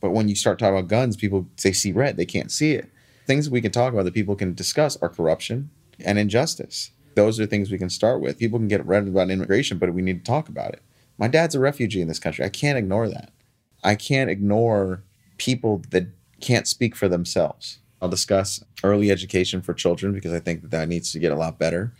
But 0.00 0.10
when 0.10 0.28
you 0.28 0.34
start 0.34 0.58
talking 0.58 0.76
about 0.76 0.88
guns, 0.88 1.16
people 1.16 1.46
they 1.62 1.72
see 1.72 1.92
red, 1.92 2.16
they 2.16 2.26
can't 2.26 2.50
see 2.50 2.72
it. 2.72 2.90
Things 3.26 3.48
we 3.48 3.60
can 3.60 3.72
talk 3.72 3.92
about 3.92 4.04
that 4.04 4.14
people 4.14 4.36
can 4.36 4.54
discuss 4.54 4.96
are 5.00 5.08
corruption 5.08 5.70
and 6.04 6.18
injustice. 6.18 6.90
Those 7.14 7.40
are 7.40 7.46
things 7.46 7.70
we 7.70 7.78
can 7.78 7.88
start 7.88 8.20
with. 8.20 8.38
People 8.38 8.58
can 8.58 8.68
get 8.68 8.84
red 8.84 9.06
about 9.08 9.30
immigration, 9.30 9.78
but 9.78 9.94
we 9.94 10.02
need 10.02 10.24
to 10.24 10.30
talk 10.30 10.48
about 10.48 10.74
it. 10.74 10.82
My 11.16 11.28
dad's 11.28 11.54
a 11.54 11.60
refugee 11.60 12.02
in 12.02 12.08
this 12.08 12.18
country. 12.18 12.44
I 12.44 12.48
can't 12.48 12.76
ignore 12.76 13.08
that. 13.08 13.30
I 13.82 13.94
can't 13.94 14.28
ignore 14.28 15.02
people 15.38 15.82
that 15.90 16.08
can't 16.40 16.68
speak 16.68 16.94
for 16.94 17.08
themselves. 17.08 17.78
I'll 18.00 18.08
discuss 18.08 18.62
early 18.82 19.10
education 19.10 19.62
for 19.62 19.72
children 19.72 20.12
because 20.12 20.32
I 20.32 20.40
think 20.40 20.62
that 20.62 20.70
that 20.70 20.88
needs 20.88 21.12
to 21.12 21.18
get 21.18 21.32
a 21.32 21.36
lot 21.36 21.58
better. 21.58 21.92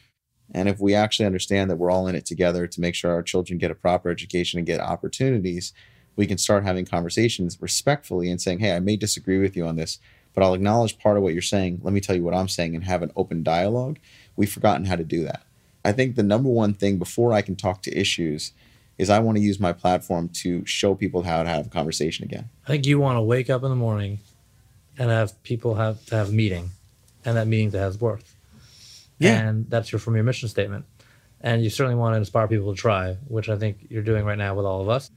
And 0.53 0.69
if 0.69 0.79
we 0.79 0.95
actually 0.95 1.27
understand 1.27 1.71
that 1.71 1.77
we're 1.77 1.91
all 1.91 2.07
in 2.07 2.15
it 2.15 2.27
together 2.27 2.67
to 2.67 2.81
make 2.81 2.95
sure 2.95 3.13
our 3.13 3.23
children 3.23 3.59
get 3.59 3.71
a 3.71 3.75
proper 3.75 4.11
education 4.11 4.59
and 4.59 4.67
get 4.67 4.81
opportunities, 4.81 5.73
we 6.17 6.27
can 6.27 6.39
start 6.39 6.65
having 6.65 6.85
conversations 6.85 7.61
respectfully 7.61 8.31
and 8.31 8.41
saying, 8.41 8.59
hey, 8.59 8.77
I 8.77 8.81
may 8.81 8.97
disagree 8.97 9.39
with 9.39 9.57
you 9.57 9.67
on 9.67 9.77
this, 9.77 9.99
but 10.35 10.43
I'll 10.45 10.55
acknowledge 10.55 10.99
part 10.99 11.17
of 11.17 11.23
what 11.23 11.33
you're 11.33 11.43
saying. 11.43 11.81
Let 11.83 11.95
me 11.95 12.01
tell 12.01 12.15
you 12.15 12.23
what 12.23 12.35
I'm 12.35 12.49
saying 12.49 12.75
and 12.75 12.85
have 12.85 13.03
an 13.03 13.13
open 13.17 13.43
dialogue. 13.43 13.99
We've 14.37 14.53
forgotten 14.53 14.85
how 14.85 14.97
to 14.97 15.05
do 15.05 15.25
that. 15.25 15.43
I 15.85 15.93
think 15.93 16.15
the 16.15 16.23
number 16.23 16.49
one 16.49 16.75
thing 16.75 16.99
before 16.99 17.33
I 17.33 17.43
can 17.43 17.57
talk 17.57 17.83
to 17.83 17.99
issues 17.99 18.53
is 18.99 19.11
I 19.11 19.19
want 19.19 19.37
to 19.37 19.43
use 19.43 19.59
my 19.59 19.73
platform 19.73 20.29
to 20.43 20.65
show 20.67 20.95
people 20.95 21.23
how 21.23 21.43
to 21.43 21.49
have 21.49 21.67
a 21.67 21.71
conversation 21.71 22.25
again. 22.25 22.49
I 22.65 22.69
think 22.69 22.87
you 22.87 22.99
want 22.99 23.17
to 23.17 23.23
wake 23.23 23.51
up 23.51 23.63
in 23.63 23.71
the 23.71 23.77
morning 23.77 24.19
and 24.99 25.11
have 25.11 25.43
people 25.43 25.75
have 25.75 26.05
to 26.07 26.17
have 26.17 26.29
a 26.29 26.33
meeting 26.33 26.71
and 27.25 27.37
that 27.37 27.47
meeting 27.47 27.73
to 27.73 27.79
have 27.79 28.01
worth. 28.01 28.35
Yeah. 29.19 29.49
And 29.49 29.69
that's 29.69 29.91
your 29.91 29.99
from 29.99 30.15
your 30.15 30.25
mission 30.25 30.49
statement. 30.49 30.85
And 31.41 31.63
you 31.63 31.71
certainly 31.71 31.97
want 31.97 32.15
to 32.15 32.19
inspire 32.19 32.49
people 32.49 32.75
to 32.75 32.81
try, 32.81 33.17
which 33.27 33.49
I 33.49 33.57
think 33.57 33.87
you're 33.91 34.03
doing 34.03 34.25
right 34.25 34.39
now 34.39 34.55
with 34.55 34.65
all 34.65 34.81
of 34.81 34.89
us. 34.89 35.11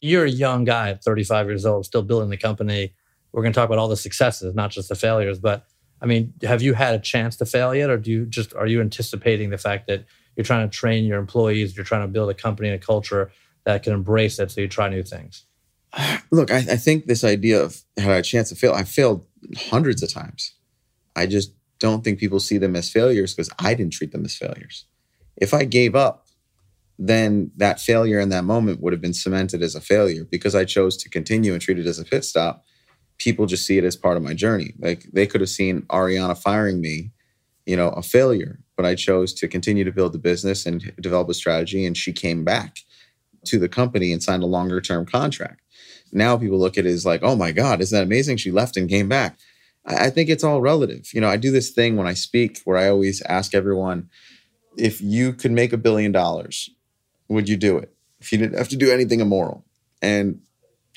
You're 0.00 0.24
a 0.24 0.30
young 0.30 0.64
guy 0.64 0.90
at 0.90 1.04
35 1.04 1.46
years 1.46 1.66
old, 1.66 1.86
still 1.86 2.02
building 2.02 2.30
the 2.30 2.36
company. 2.36 2.94
We're 3.32 3.42
going 3.42 3.52
to 3.52 3.58
talk 3.58 3.68
about 3.68 3.78
all 3.78 3.88
the 3.88 3.96
successes, 3.96 4.54
not 4.54 4.70
just 4.70 4.88
the 4.88 4.94
failures. 4.94 5.38
But 5.38 5.66
I 6.00 6.06
mean, 6.06 6.34
have 6.42 6.62
you 6.62 6.74
had 6.74 6.94
a 6.94 6.98
chance 6.98 7.36
to 7.36 7.46
fail 7.46 7.74
yet, 7.74 7.90
or 7.90 7.96
do 7.96 8.10
you 8.10 8.26
just 8.26 8.54
are 8.54 8.66
you 8.66 8.80
anticipating 8.80 9.50
the 9.50 9.58
fact 9.58 9.86
that 9.88 10.04
you're 10.36 10.44
trying 10.44 10.68
to 10.68 10.76
train 10.76 11.04
your 11.04 11.18
employees, 11.18 11.76
you're 11.76 11.84
trying 11.84 12.02
to 12.02 12.08
build 12.08 12.30
a 12.30 12.34
company 12.34 12.68
and 12.68 12.80
a 12.82 12.84
culture 12.84 13.30
that 13.64 13.82
can 13.82 13.92
embrace 13.92 14.38
it, 14.38 14.50
so 14.50 14.60
you 14.60 14.68
try 14.68 14.88
new 14.88 15.02
things? 15.02 15.46
Look, 16.30 16.50
I, 16.50 16.58
I 16.58 16.76
think 16.76 17.06
this 17.06 17.24
idea 17.24 17.62
of 17.62 17.80
had 17.96 18.10
I 18.10 18.16
a 18.16 18.22
chance 18.22 18.48
to 18.50 18.54
fail, 18.54 18.72
I 18.72 18.84
failed 18.84 19.26
hundreds 19.56 20.02
of 20.02 20.12
times. 20.12 20.54
I 21.16 21.26
just 21.26 21.52
don't 21.78 22.02
think 22.02 22.18
people 22.18 22.40
see 22.40 22.58
them 22.58 22.76
as 22.76 22.90
failures 22.90 23.34
because 23.34 23.50
I 23.58 23.74
didn't 23.74 23.92
treat 23.92 24.12
them 24.12 24.24
as 24.24 24.36
failures. 24.36 24.86
If 25.36 25.54
I 25.54 25.64
gave 25.64 25.94
up, 25.94 26.26
then 26.98 27.50
that 27.56 27.80
failure 27.80 28.20
in 28.20 28.28
that 28.28 28.44
moment 28.44 28.80
would 28.80 28.92
have 28.92 29.02
been 29.02 29.14
cemented 29.14 29.62
as 29.62 29.74
a 29.74 29.80
failure 29.80 30.24
because 30.30 30.54
I 30.54 30.64
chose 30.64 30.96
to 30.98 31.08
continue 31.08 31.52
and 31.52 31.60
treat 31.60 31.78
it 31.78 31.86
as 31.86 31.98
a 31.98 32.04
pit 32.04 32.24
stop. 32.24 32.64
People 33.18 33.46
just 33.46 33.66
see 33.66 33.78
it 33.78 33.84
as 33.84 33.96
part 33.96 34.16
of 34.16 34.22
my 34.22 34.34
journey. 34.34 34.74
Like 34.78 35.04
they 35.12 35.26
could 35.26 35.40
have 35.40 35.50
seen 35.50 35.82
Ariana 35.82 36.36
firing 36.40 36.80
me, 36.80 37.12
you 37.66 37.76
know, 37.76 37.88
a 37.90 38.02
failure, 38.02 38.60
but 38.76 38.86
I 38.86 38.94
chose 38.94 39.32
to 39.34 39.48
continue 39.48 39.84
to 39.84 39.92
build 39.92 40.12
the 40.12 40.18
business 40.18 40.66
and 40.66 40.94
develop 41.00 41.28
a 41.28 41.34
strategy. 41.34 41.84
And 41.86 41.96
she 41.96 42.12
came 42.12 42.44
back 42.44 42.78
to 43.46 43.58
the 43.58 43.68
company 43.68 44.12
and 44.12 44.22
signed 44.22 44.42
a 44.42 44.46
longer 44.46 44.80
term 44.80 45.06
contract. 45.06 45.60
Now 46.12 46.36
people 46.36 46.58
look 46.58 46.78
at 46.78 46.86
it 46.86 46.90
as 46.90 47.06
like, 47.06 47.22
oh 47.22 47.36
my 47.36 47.52
God, 47.52 47.80
isn't 47.80 47.96
that 47.96 48.04
amazing? 48.04 48.36
She 48.36 48.50
left 48.50 48.76
and 48.76 48.88
came 48.88 49.08
back. 49.08 49.38
I 49.86 50.08
think 50.10 50.30
it's 50.30 50.44
all 50.44 50.60
relative. 50.60 51.12
You 51.12 51.20
know, 51.20 51.28
I 51.28 51.36
do 51.36 51.50
this 51.50 51.70
thing 51.70 51.96
when 51.96 52.06
I 52.06 52.14
speak 52.14 52.60
where 52.64 52.78
I 52.78 52.88
always 52.88 53.20
ask 53.22 53.54
everyone 53.54 54.08
if 54.78 55.00
you 55.00 55.32
could 55.32 55.52
make 55.52 55.72
a 55.72 55.78
billion 55.78 56.10
dollars, 56.10 56.70
would 57.28 57.48
you 57.48 57.56
do 57.56 57.76
it? 57.78 57.94
If 58.20 58.32
you 58.32 58.38
didn't 58.38 58.56
have 58.56 58.68
to 58.70 58.76
do 58.76 58.90
anything 58.90 59.20
immoral. 59.20 59.64
And 60.00 60.40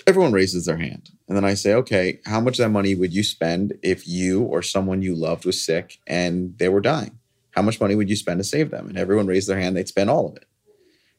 everyone 0.06 0.32
raises 0.32 0.66
their 0.66 0.78
hand. 0.78 1.12
And 1.28 1.36
then 1.36 1.46
I 1.46 1.54
say, 1.54 1.74
okay, 1.74 2.20
how 2.26 2.40
much 2.40 2.60
of 2.60 2.64
that 2.64 2.70
money 2.70 2.96
would 2.96 3.14
you 3.14 3.24
spend 3.24 3.74
if 3.84 4.08
you 4.08 4.44
or 4.44 4.62
someone 4.62 5.02
you 5.02 5.16
loved 5.16 5.46
was 5.46 5.64
sick 5.64 6.00
and 6.08 6.58
they 6.58 6.70
were 6.70 6.82
dying? 6.82 7.17
How 7.58 7.64
much 7.64 7.82
money 7.82 7.96
would 7.96 8.08
you 8.08 8.16
spend 8.16 8.40
to 8.40 8.44
save 8.44 8.70
them? 8.70 8.88
And 8.88 9.00
everyone 9.00 9.26
raised 9.26 9.50
their 9.50 9.60
hand, 9.60 9.76
they'd 9.76 9.88
spend 9.88 10.12
all 10.12 10.30
of 10.30 10.36
it. 10.36 10.46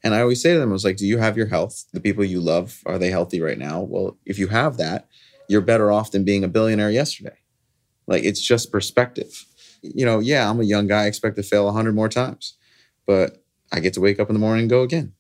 And 0.05 0.15
I 0.15 0.21
always 0.21 0.41
say 0.41 0.53
to 0.53 0.61
them, 0.61 0.69
I 0.69 0.73
was 0.73 0.85
like, 0.85 0.97
do 0.97 1.05
you 1.05 1.19
have 1.19 1.37
your 1.37 1.47
health? 1.47 1.85
The 1.93 1.99
people 1.99 2.25
you 2.25 2.39
love, 2.39 2.81
are 2.87 2.97
they 2.97 3.11
healthy 3.11 3.41
right 3.41 3.59
now? 3.59 3.81
Well, 3.81 4.17
if 4.25 4.39
you 4.39 4.47
have 4.47 4.77
that, 4.77 5.09
you're 5.49 5.61
better 5.61 5.91
off 5.91 6.13
than 6.13 6.23
being 6.23 6.45
a 6.45 6.49
billionaire 6.49 6.93
yesterday. 6.93 7.39
Like 8.07 8.23
it's 8.23 8.41
just 8.41 8.71
perspective. 8.71 9.47
You 9.83 10.07
know, 10.07 10.21
yeah, 10.21 10.49
I'm 10.49 10.61
a 10.61 10.65
young 10.65 10.87
guy, 10.87 11.03
I 11.03 11.07
expect 11.07 11.35
to 11.39 11.43
fail 11.43 11.69
a 11.69 11.73
hundred 11.73 11.97
more 11.97 12.09
times, 12.09 12.57
but 13.05 13.43
I 13.73 13.81
get 13.81 13.95
to 13.95 14.01
wake 14.01 14.21
up 14.21 14.31
in 14.31 14.35
the 14.35 14.41
morning 14.41 14.63
and 14.63 14.71
go 14.71 14.83
again. 14.83 15.15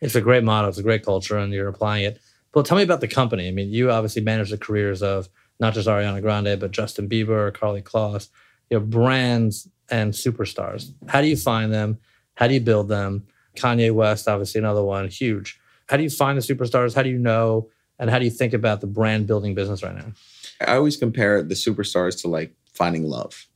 It's 0.00 0.16
a 0.16 0.20
great 0.20 0.42
model. 0.42 0.70
It's 0.70 0.78
a 0.78 0.82
great 0.82 1.04
culture, 1.04 1.38
and 1.38 1.52
you're 1.52 1.68
applying 1.68 2.04
it. 2.04 2.18
Well, 2.52 2.64
tell 2.64 2.76
me 2.76 2.82
about 2.82 3.00
the 3.00 3.06
company. 3.06 3.46
I 3.46 3.52
mean, 3.52 3.70
you 3.70 3.92
obviously 3.92 4.22
manage 4.22 4.50
the 4.50 4.58
careers 4.58 5.04
of 5.04 5.28
not 5.60 5.74
just 5.74 5.86
Ariana 5.86 6.20
Grande, 6.20 6.58
but 6.58 6.72
Justin 6.72 7.08
Bieber, 7.08 7.52
Karlie 7.52 7.84
Kloss, 7.84 8.28
you 8.70 8.80
know, 8.80 8.84
brands 8.84 9.68
and 9.90 10.12
superstars. 10.12 10.92
How 11.08 11.20
do 11.20 11.28
you 11.28 11.36
find 11.36 11.72
them? 11.72 11.98
How 12.34 12.46
do 12.46 12.54
you 12.54 12.60
build 12.60 12.88
them? 12.88 13.26
Kanye 13.56 13.92
West, 13.92 14.28
obviously 14.28 14.60
another 14.60 14.82
one, 14.82 15.08
huge. 15.08 15.58
How 15.88 15.96
do 15.96 16.02
you 16.02 16.10
find 16.10 16.38
the 16.38 16.42
superstars? 16.42 16.94
How 16.94 17.02
do 17.02 17.10
you 17.10 17.18
know? 17.18 17.68
And 17.98 18.10
how 18.10 18.18
do 18.18 18.24
you 18.24 18.30
think 18.30 18.52
about 18.52 18.80
the 18.80 18.86
brand 18.86 19.26
building 19.26 19.54
business 19.54 19.82
right 19.82 19.96
now? 19.96 20.12
I 20.60 20.76
always 20.76 20.96
compare 20.96 21.42
the 21.42 21.54
superstars 21.54 22.20
to 22.22 22.28
like 22.28 22.54
finding 22.72 23.04
love. 23.04 23.48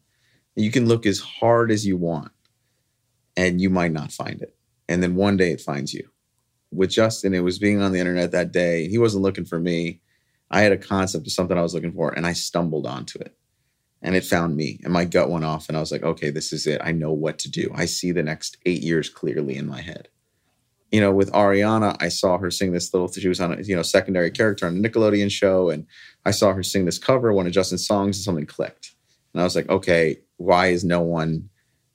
You 0.56 0.70
can 0.70 0.86
look 0.86 1.06
as 1.06 1.20
hard 1.20 1.70
as 1.70 1.86
you 1.86 1.96
want 1.96 2.32
and 3.36 3.60
you 3.60 3.70
might 3.70 3.92
not 3.92 4.12
find 4.12 4.42
it. 4.42 4.56
And 4.88 5.02
then 5.02 5.14
one 5.14 5.36
day 5.36 5.52
it 5.52 5.60
finds 5.60 5.94
you. 5.94 6.08
With 6.72 6.90
Justin, 6.90 7.34
it 7.34 7.40
was 7.40 7.58
being 7.58 7.80
on 7.80 7.92
the 7.92 8.00
internet 8.00 8.32
that 8.32 8.52
day. 8.52 8.88
He 8.88 8.98
wasn't 8.98 9.22
looking 9.22 9.44
for 9.44 9.60
me. 9.60 10.00
I 10.50 10.62
had 10.62 10.72
a 10.72 10.76
concept 10.76 11.26
of 11.26 11.32
something 11.32 11.56
I 11.56 11.62
was 11.62 11.74
looking 11.74 11.92
for 11.92 12.10
and 12.10 12.26
I 12.26 12.32
stumbled 12.32 12.86
onto 12.86 13.18
it 13.18 13.36
and 14.02 14.16
it 14.16 14.24
found 14.24 14.56
me 14.56 14.80
and 14.82 14.92
my 14.92 15.04
gut 15.04 15.30
went 15.30 15.44
off 15.44 15.68
and 15.68 15.76
i 15.76 15.80
was 15.80 15.92
like 15.92 16.02
okay 16.02 16.30
this 16.30 16.52
is 16.52 16.66
it. 16.66 16.80
I 16.84 16.92
know 16.92 17.12
what 17.12 17.38
to 17.40 17.50
do. 17.50 17.70
I 17.74 17.86
see 17.86 18.12
the 18.12 18.22
next 18.22 18.58
eight 18.66 18.82
years 18.82 19.08
clearly 19.08 19.56
in 19.56 19.66
my 19.66 19.80
head. 19.80 20.08
You 20.90 21.00
know 21.00 21.12
with 21.12 21.32
ariana 21.32 21.96
i 22.00 22.08
saw 22.08 22.38
her 22.38 22.50
sing 22.50 22.72
this 22.72 22.92
little 22.92 23.10
she 23.10 23.28
was 23.28 23.40
on 23.40 23.58
a 23.58 23.62
you 23.62 23.76
know 23.76 23.82
secondary 23.82 24.30
character 24.30 24.66
on 24.66 24.76
a 24.76 24.80
nickelodeon 24.80 25.30
show 25.30 25.70
and 25.70 25.86
i 26.26 26.30
saw 26.30 26.52
her 26.52 26.62
sing 26.62 26.84
this 26.84 26.98
cover 26.98 27.32
one 27.32 27.46
of 27.46 27.52
justin's 27.52 27.86
songs 27.86 28.18
and 28.18 28.24
something 28.24 28.46
clicked. 28.46 28.92
And 29.32 29.40
i 29.40 29.44
was 29.44 29.56
like 29.56 29.68
okay 29.70 30.18
why 30.36 30.68
is 30.68 30.84
no 30.84 31.00
one 31.00 31.48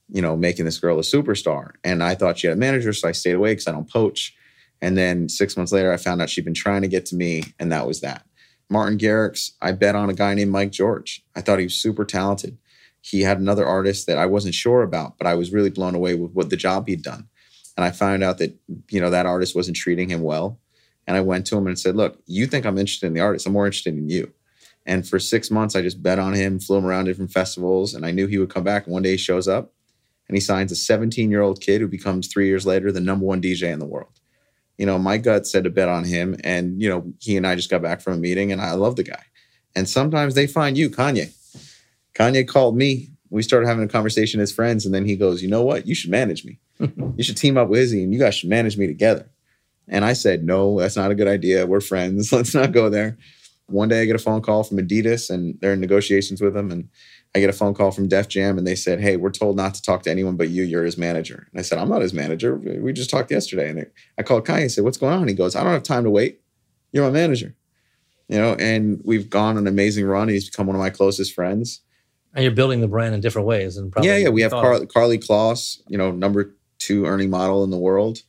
you 0.10 0.22
know 0.22 0.38
making 0.38 0.66
this 0.66 0.80
girl 0.80 0.98
a 0.98 1.04
superstar? 1.04 1.72
And 1.84 2.04
i 2.04 2.16
thought 2.16 2.40
she 2.40 2.48
had 2.48 2.56
a 2.56 2.60
manager 2.60 2.94
so 2.94 3.10
i 3.10 3.12
stayed 3.12 3.36
away 3.36 3.52
because 3.52 3.68
i 3.68 3.72
don't 3.72 3.90
poach. 3.90 4.36
And 4.80 4.96
then 4.96 5.28
six 5.28 5.58
months 5.58 5.72
later 5.72 5.92
i 5.92 5.98
found 5.98 6.22
out 6.22 6.30
she'd 6.30 6.46
been 6.46 6.54
trying 6.54 6.84
to 6.84 6.88
get 6.88 7.06
to 7.08 7.16
me 7.16 7.44
and 7.60 7.72
that 7.72 7.86
was 7.88 8.02
that 8.02 8.27
Martin 8.70 8.98
Garrix, 8.98 9.52
I 9.62 9.72
bet 9.72 9.96
on 9.96 10.10
a 10.10 10.14
guy 10.14 10.34
named 10.34 10.52
Mike 10.52 10.72
George. 10.72 11.24
I 11.36 11.42
thought 11.42 11.60
he 11.60 11.66
was 11.66 11.76
super 11.76 12.04
talented. 12.04 12.58
He 13.02 13.22
had 13.22 13.40
another 13.40 13.66
artist 13.66 14.08
that 14.08 14.18
I 14.18 14.26
wasn't 14.26 14.56
sure 14.56 14.82
about, 14.82 15.18
but 15.18 15.28
I 15.28 15.36
was 15.36 15.54
really 15.54 15.70
blown 15.70 15.96
away 15.96 16.16
with 16.16 16.32
what 16.32 16.50
the 16.50 16.58
job 16.58 16.88
he'd 16.88 17.04
done. 17.04 17.30
And 17.78 17.86
I 17.86 17.92
found 17.92 18.24
out 18.24 18.40
that, 18.40 18.58
you 18.90 19.00
know, 19.00 19.10
that 19.10 19.26
artist 19.26 19.56
wasn't 19.56 19.78
treating 19.78 20.10
him 20.10 20.22
well. 20.22 20.60
And 21.06 21.16
I 21.16 21.22
went 21.22 21.48
to 21.48 21.58
him 21.58 21.68
and 21.68 21.80
said, 21.80 21.96
Look, 21.96 22.20
you 22.26 22.48
think 22.48 22.66
I'm 22.66 22.78
interested 22.78 23.08
in 23.08 23.14
the 23.14 23.22
artist. 23.22 23.48
I'm 23.48 23.54
more 23.54 23.66
interested 23.66 23.94
in 23.94 24.10
you. 24.10 24.34
And 24.86 25.08
for 25.08 25.20
six 25.20 25.50
months, 25.52 25.76
I 25.76 25.82
just 25.82 26.04
bet 26.04 26.20
on 26.20 26.34
him, 26.34 26.60
flew 26.60 26.78
him 26.78 26.86
around 26.86 27.06
different 27.06 27.32
festivals, 27.32 27.94
and 27.94 28.06
I 28.06 28.12
knew 28.12 28.28
he 28.28 28.38
would 28.38 28.54
come 28.54 28.64
back. 28.64 28.86
And 28.86 28.94
one 28.94 29.04
day 29.04 29.12
he 29.12 29.18
shows 29.18 29.48
up 29.48 29.74
and 30.28 30.36
he 30.36 30.42
signs 30.42 30.72
a 30.72 30.76
17 30.76 31.32
year 31.32 31.42
old 31.42 31.62
kid 31.62 31.82
who 31.82 31.88
becomes 31.88 32.28
three 32.28 32.48
years 32.48 32.66
later 32.66 32.92
the 32.92 33.00
number 33.00 33.26
one 33.26 33.42
DJ 33.42 33.72
in 33.72 33.80
the 33.80 33.86
world 33.86 34.20
you 34.78 34.86
know, 34.86 34.98
my 34.98 35.18
gut 35.18 35.48
said 35.48 35.64
to 35.64 35.70
bet 35.70 35.90
on 35.90 36.04
him. 36.04 36.36
And, 36.44 36.82
you 36.82 36.90
know, 36.90 37.12
he 37.20 37.36
and 37.36 37.48
I 37.48 37.56
just 37.56 37.70
got 37.70 37.82
back 37.82 38.02
from 38.02 38.14
a 38.14 38.18
meeting 38.18 38.52
and 38.52 38.62
I 38.62 38.74
love 38.74 38.96
the 38.96 39.04
guy. 39.04 39.24
And 39.76 39.90
sometimes 39.90 40.36
they 40.36 40.48
find 40.48 40.78
you, 40.78 40.90
Kanye. 40.90 41.34
Kanye 42.14 42.48
called 42.48 42.76
me. 42.76 43.10
We 43.30 43.44
started 43.44 43.68
having 43.68 43.84
a 43.84 43.88
conversation 43.88 44.40
as 44.40 44.52
friends. 44.52 44.86
And 44.86 44.94
then 44.94 45.06
he 45.06 45.16
goes, 45.16 45.42
you 45.42 45.50
know 45.50 45.64
what? 45.64 45.86
You 45.88 45.96
should 45.96 46.12
manage 46.12 46.46
me. 46.46 46.60
you 46.80 47.24
should 47.24 47.38
team 47.38 47.58
up 47.58 47.70
with 47.70 47.80
Izzy 47.80 48.04
and 48.04 48.14
you 48.14 48.20
guys 48.20 48.36
should 48.36 48.50
manage 48.50 48.78
me 48.78 48.88
together. 48.88 49.30
And 49.88 50.06
I 50.06 50.14
said, 50.14 50.44
no, 50.44 50.80
that's 50.80 50.96
not 50.96 51.12
a 51.12 51.16
good 51.16 51.28
idea. 51.28 51.66
We're 51.66 51.82
friends. 51.82 52.32
Let's 52.34 52.54
not 52.54 52.72
go 52.72 52.90
there. 52.90 53.18
One 53.68 53.90
day 53.90 54.02
I 54.02 54.06
get 54.06 54.16
a 54.16 54.20
phone 54.20 54.42
call 54.42 54.64
from 54.64 54.78
Adidas 54.78 55.30
and 55.30 55.58
they're 55.60 55.74
in 55.74 55.82
negotiations 55.82 56.42
with 56.42 56.54
them. 56.54 56.72
And 56.72 56.90
I 57.38 57.40
get 57.40 57.50
a 57.50 57.54
phone 57.54 57.76
call 57.76 57.92
from 57.92 58.08
Def 58.08 58.28
Jam 58.28 58.58
and 58.58 58.66
they 58.66 58.76
said, 58.76 59.00
Hey, 59.00 59.16
we're 59.16 59.32
told 59.32 59.56
not 59.56 59.76
to 59.76 59.82
talk 59.82 60.04
to 60.04 60.12
anyone 60.12 60.36
but 60.36 60.50
you. 60.50 60.64
You're 60.64 60.84
his 60.84 60.98
manager. 60.98 61.48
And 61.52 61.60
I 61.60 61.62
said, 61.62 61.78
I'm 61.78 61.88
not 61.88 62.02
his 62.02 62.14
manager. 62.14 62.56
We 62.56 62.92
just 62.94 63.12
talked 63.12 63.30
yesterday. 63.30 63.70
And 63.70 63.86
I 64.18 64.24
called 64.24 64.46
Kanye 64.46 64.62
and 64.62 64.72
said, 64.72 64.84
What's 64.84 64.98
going 64.98 65.14
on? 65.14 65.28
He 65.28 65.36
goes, 65.36 65.56
I 65.56 65.64
don't 65.64 65.74
have 65.74 65.84
time 65.84 66.04
to 66.04 66.10
wait. 66.10 66.42
You're 66.92 67.06
my 67.06 67.12
manager. 67.12 67.56
You 68.28 68.40
know, 68.40 68.56
and 68.56 69.02
we've 69.06 69.30
gone 69.30 69.58
an 69.58 69.68
amazing 69.68 70.06
run. 70.06 70.28
He's 70.28 70.50
become 70.50 70.68
one 70.68 70.76
of 70.76 70.82
my 70.82 70.90
closest 70.90 71.34
friends. 71.34 71.82
And 72.34 72.44
you're 72.44 72.54
building 72.54 72.82
the 72.82 72.88
brand 72.88 73.16
in 73.16 73.22
different 73.22 73.48
ways. 73.48 73.78
And 73.78 73.94
yeah, 74.02 74.18
yeah. 74.18 74.30
We 74.30 74.42
have 74.42 74.52
Car- 74.52 74.80
Karlie 74.82 75.24
Kloss, 75.24 75.80
you 75.88 75.98
know, 75.98 76.12
number 76.12 76.56
two 76.80 77.06
earning 77.06 77.30
model 77.30 77.64
in 77.64 77.70
the 77.70 77.78
world. 77.78 78.20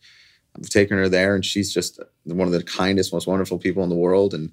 I've 0.56 0.68
taken 0.68 0.98
her 0.98 1.08
there, 1.08 1.34
and 1.34 1.44
she's 1.44 1.72
just 1.72 2.00
one 2.24 2.46
of 2.46 2.52
the 2.52 2.62
kindest, 2.62 3.12
most 3.12 3.26
wonderful 3.26 3.58
people 3.58 3.82
in 3.82 3.88
the 3.88 3.96
world. 3.96 4.34
And 4.34 4.52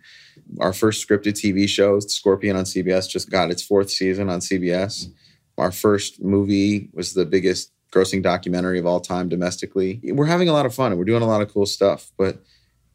our 0.60 0.74
first 0.74 1.08
scripted 1.08 1.34
TV 1.34 1.68
show, 1.68 2.00
Scorpion 2.00 2.56
on 2.56 2.66
CBS, 2.66 3.10
just 3.10 3.30
got 3.30 3.52
its 3.52 3.64
fourth 3.64 3.90
season 3.90 4.30
on 4.30 4.40
CBS. 4.40 5.08
Our 5.58 5.72
first 5.72 6.22
movie 6.22 6.90
was 6.94 7.14
the 7.14 7.26
biggest 7.26 7.72
grossing 7.92 8.22
documentary 8.22 8.78
of 8.78 8.86
all 8.86 9.00
time 9.00 9.30
domestically. 9.30 10.02
We're 10.04 10.26
having 10.26 10.50
a 10.50 10.54
lot 10.54 10.66
of 10.66 10.74
fun 10.74 10.92
and 10.92 11.00
we're 11.00 11.06
doing 11.06 11.24
a 11.24 11.28
lot 11.28 11.42
of 11.42 11.52
cool 11.52 11.66
stuff, 11.66 12.12
but 12.18 12.44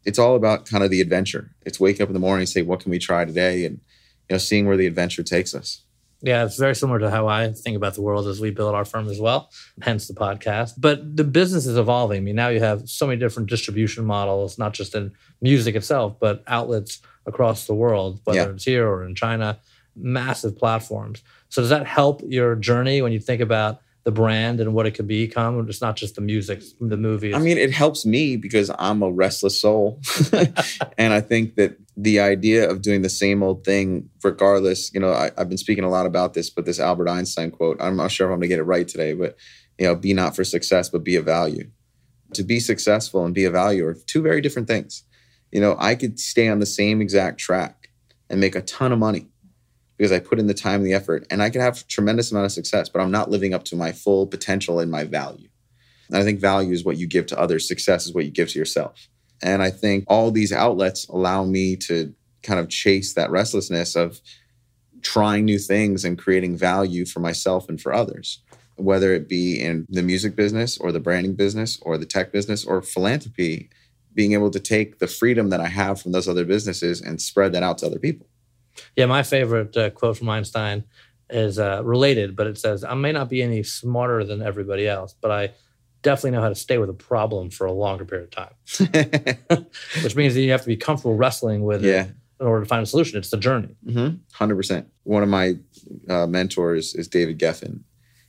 it's 0.04 0.18
all 0.18 0.36
about 0.36 0.66
kind 0.66 0.84
of 0.84 0.90
the 0.90 1.00
adventure. 1.00 1.54
It's 1.62 1.80
waking 1.80 2.02
up 2.02 2.08
in 2.08 2.14
the 2.14 2.20
morning 2.20 2.42
and 2.42 2.48
say, 2.48 2.62
what 2.62 2.80
can 2.80 2.90
we 2.90 2.98
try 2.98 3.24
today? 3.24 3.64
And, 3.64 3.80
you 4.28 4.34
know, 4.34 4.38
seeing 4.38 4.66
where 4.66 4.76
the 4.76 4.86
adventure 4.86 5.22
takes 5.22 5.54
us. 5.54 5.82
Yeah, 6.22 6.44
it's 6.44 6.56
very 6.58 6.74
similar 6.74 6.98
to 6.98 7.10
how 7.10 7.28
I 7.28 7.50
think 7.52 7.76
about 7.76 7.94
the 7.94 8.02
world 8.02 8.26
as 8.26 8.40
we 8.40 8.50
build 8.50 8.74
our 8.74 8.84
firm 8.84 9.08
as 9.08 9.18
well, 9.18 9.50
hence 9.80 10.06
the 10.06 10.14
podcast. 10.14 10.74
But 10.76 11.16
the 11.16 11.24
business 11.24 11.66
is 11.66 11.78
evolving. 11.78 12.18
I 12.18 12.20
mean, 12.20 12.36
now 12.36 12.48
you 12.48 12.60
have 12.60 12.88
so 12.88 13.06
many 13.06 13.18
different 13.18 13.48
distribution 13.48 14.04
models, 14.04 14.58
not 14.58 14.74
just 14.74 14.94
in 14.94 15.12
music 15.40 15.74
itself, 15.74 16.20
but 16.20 16.44
outlets 16.46 17.00
across 17.24 17.66
the 17.66 17.74
world, 17.74 18.20
whether 18.24 18.40
yeah. 18.40 18.48
it's 18.48 18.64
here 18.64 18.86
or 18.86 19.04
in 19.04 19.14
China, 19.14 19.58
massive 19.96 20.58
platforms. 20.58 21.22
So 21.48 21.62
does 21.62 21.70
that 21.70 21.86
help 21.86 22.22
your 22.26 22.54
journey 22.54 23.00
when 23.00 23.12
you 23.12 23.20
think 23.20 23.40
about 23.40 23.80
the 24.04 24.10
brand 24.10 24.60
and 24.60 24.72
what 24.72 24.86
it 24.86 24.92
could 24.92 25.06
become? 25.06 25.68
It's 25.68 25.80
not 25.80 25.96
just 25.96 26.14
the 26.14 26.20
music, 26.20 26.62
the 26.80 26.96
movies. 26.96 27.34
I 27.34 27.38
mean, 27.38 27.58
it 27.58 27.72
helps 27.72 28.06
me 28.06 28.36
because 28.36 28.70
I'm 28.78 29.02
a 29.02 29.10
restless 29.10 29.60
soul. 29.60 30.00
and 30.98 31.12
I 31.12 31.20
think 31.20 31.56
that 31.56 31.76
the 31.96 32.20
idea 32.20 32.68
of 32.68 32.82
doing 32.82 33.02
the 33.02 33.10
same 33.10 33.42
old 33.42 33.64
thing, 33.64 34.08
regardless, 34.22 34.92
you 34.94 35.00
know, 35.00 35.12
I, 35.12 35.30
have 35.36 35.48
been 35.48 35.58
speaking 35.58 35.84
a 35.84 35.90
lot 35.90 36.06
about 36.06 36.34
this, 36.34 36.50
but 36.50 36.64
this 36.64 36.80
Albert 36.80 37.08
Einstein 37.08 37.50
quote, 37.50 37.80
I'm 37.80 37.96
not 37.96 38.10
sure 38.10 38.26
if 38.26 38.32
I'm 38.32 38.38
going 38.38 38.42
to 38.42 38.48
get 38.48 38.58
it 38.58 38.64
right 38.64 38.88
today, 38.88 39.12
but, 39.12 39.36
you 39.78 39.86
know, 39.86 39.94
be 39.94 40.14
not 40.14 40.34
for 40.34 40.44
success, 40.44 40.88
but 40.88 41.04
be 41.04 41.16
a 41.16 41.22
value. 41.22 41.70
To 42.34 42.42
be 42.42 42.60
successful 42.60 43.24
and 43.24 43.34
be 43.34 43.44
a 43.44 43.50
value 43.50 43.86
are 43.86 43.94
two 43.94 44.22
very 44.22 44.40
different 44.40 44.68
things. 44.68 45.04
You 45.50 45.60
know, 45.60 45.76
I 45.78 45.94
could 45.94 46.20
stay 46.20 46.48
on 46.48 46.60
the 46.60 46.66
same 46.66 47.00
exact 47.00 47.38
track 47.38 47.90
and 48.30 48.40
make 48.40 48.54
a 48.54 48.62
ton 48.62 48.92
of 48.92 48.98
money 48.98 49.26
because 50.00 50.12
I 50.12 50.18
put 50.18 50.38
in 50.38 50.46
the 50.46 50.54
time 50.54 50.76
and 50.76 50.86
the 50.86 50.94
effort 50.94 51.26
and 51.28 51.42
I 51.42 51.50
can 51.50 51.60
have 51.60 51.86
tremendous 51.86 52.32
amount 52.32 52.46
of 52.46 52.52
success, 52.52 52.88
but 52.88 53.02
I'm 53.02 53.10
not 53.10 53.28
living 53.28 53.52
up 53.52 53.64
to 53.64 53.76
my 53.76 53.92
full 53.92 54.26
potential 54.26 54.80
and 54.80 54.90
my 54.90 55.04
value. 55.04 55.50
And 56.08 56.16
I 56.16 56.24
think 56.24 56.40
value 56.40 56.72
is 56.72 56.86
what 56.86 56.96
you 56.96 57.06
give 57.06 57.26
to 57.26 57.38
others. 57.38 57.68
Success 57.68 58.06
is 58.06 58.14
what 58.14 58.24
you 58.24 58.30
give 58.30 58.48
to 58.48 58.58
yourself. 58.58 59.08
And 59.42 59.62
I 59.62 59.68
think 59.68 60.04
all 60.06 60.30
these 60.30 60.54
outlets 60.54 61.06
allow 61.08 61.44
me 61.44 61.76
to 61.88 62.14
kind 62.42 62.58
of 62.58 62.70
chase 62.70 63.12
that 63.12 63.30
restlessness 63.30 63.94
of 63.94 64.22
trying 65.02 65.44
new 65.44 65.58
things 65.58 66.02
and 66.02 66.16
creating 66.16 66.56
value 66.56 67.04
for 67.04 67.20
myself 67.20 67.68
and 67.68 67.78
for 67.78 67.92
others, 67.92 68.40
whether 68.76 69.12
it 69.12 69.28
be 69.28 69.60
in 69.60 69.86
the 69.90 70.02
music 70.02 70.34
business 70.34 70.78
or 70.78 70.92
the 70.92 71.00
branding 71.00 71.34
business 71.34 71.78
or 71.82 71.98
the 71.98 72.06
tech 72.06 72.32
business 72.32 72.64
or 72.64 72.80
philanthropy 72.80 73.68
being 74.14 74.32
able 74.32 74.50
to 74.50 74.60
take 74.60 74.98
the 74.98 75.06
freedom 75.06 75.50
that 75.50 75.60
I 75.60 75.68
have 75.68 76.00
from 76.00 76.12
those 76.12 76.26
other 76.26 76.46
businesses 76.46 77.02
and 77.02 77.20
spread 77.20 77.52
that 77.52 77.62
out 77.62 77.76
to 77.78 77.86
other 77.86 77.98
people. 77.98 78.26
Yeah, 78.96 79.06
my 79.06 79.22
favorite 79.22 79.76
uh, 79.76 79.90
quote 79.90 80.18
from 80.18 80.28
Einstein 80.28 80.84
is 81.28 81.58
uh, 81.58 81.82
related, 81.84 82.36
but 82.36 82.46
it 82.46 82.58
says, 82.58 82.84
I 82.84 82.94
may 82.94 83.12
not 83.12 83.28
be 83.28 83.42
any 83.42 83.62
smarter 83.62 84.24
than 84.24 84.42
everybody 84.42 84.88
else, 84.88 85.14
but 85.20 85.30
I 85.30 85.52
definitely 86.02 86.32
know 86.32 86.42
how 86.42 86.48
to 86.48 86.54
stay 86.54 86.78
with 86.78 86.90
a 86.90 86.94
problem 86.94 87.50
for 87.50 87.66
a 87.66 87.72
longer 87.72 88.04
period 88.04 88.24
of 88.24 88.30
time. 88.30 89.66
Which 90.02 90.16
means 90.16 90.34
that 90.34 90.40
you 90.40 90.50
have 90.50 90.62
to 90.62 90.66
be 90.66 90.76
comfortable 90.76 91.14
wrestling 91.14 91.62
with 91.62 91.84
yeah. 91.84 92.04
it 92.04 92.10
in 92.40 92.46
order 92.46 92.64
to 92.64 92.68
find 92.68 92.82
a 92.82 92.86
solution. 92.86 93.18
It's 93.18 93.30
the 93.30 93.36
journey. 93.36 93.76
Mm-hmm. 93.86 94.44
100%. 94.44 94.86
One 95.04 95.22
of 95.22 95.28
my 95.28 95.56
uh, 96.08 96.26
mentors 96.26 96.94
is 96.94 97.06
David 97.08 97.38
Geffen. 97.38 97.80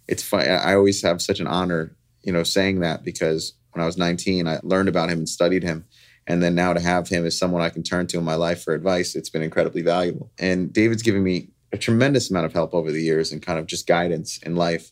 It's 0.08 0.24
fun. 0.24 0.48
I 0.48 0.74
always 0.76 1.02
have 1.04 1.22
such 1.22 1.40
an 1.40 1.48
honor, 1.48 1.96
you 2.22 2.34
know, 2.34 2.44
saying 2.44 2.82
that 2.82 3.04
because 3.04 3.54
when 3.72 3.82
I 3.82 3.86
was 3.86 3.98
19, 3.98 4.48
I 4.48 4.60
learned 4.64 4.90
about 4.90 5.10
him 5.10 5.20
and 5.20 5.30
studied 5.30 5.64
him. 5.64 5.86
And 6.28 6.42
then 6.42 6.56
now 6.56 6.74
to 6.74 6.80
have 6.80 7.08
him 7.08 7.26
as 7.26 7.38
someone 7.38 7.62
I 7.62 7.70
can 7.70 7.84
turn 7.84 8.08
to 8.08 8.18
in 8.18 8.24
my 8.24 8.36
life 8.36 8.64
for 8.64 8.74
advice, 8.74 9.16
it's 9.16 9.30
been 9.30 9.42
incredibly 9.42 9.82
valuable. 9.82 10.32
And 10.38 10.72
David's 10.72 11.02
given 11.02 11.24
me 11.24 11.50
a 11.74 11.78
tremendous 11.78 12.30
amount 12.30 12.46
of 12.46 12.54
help 12.54 12.74
over 12.74 12.92
the 12.92 13.02
years 13.02 13.32
and 13.32 13.42
kind 13.42 13.60
of 13.60 13.66
just 13.66 13.88
guidance 13.88 14.38
in 14.44 14.56
life. 14.56 14.92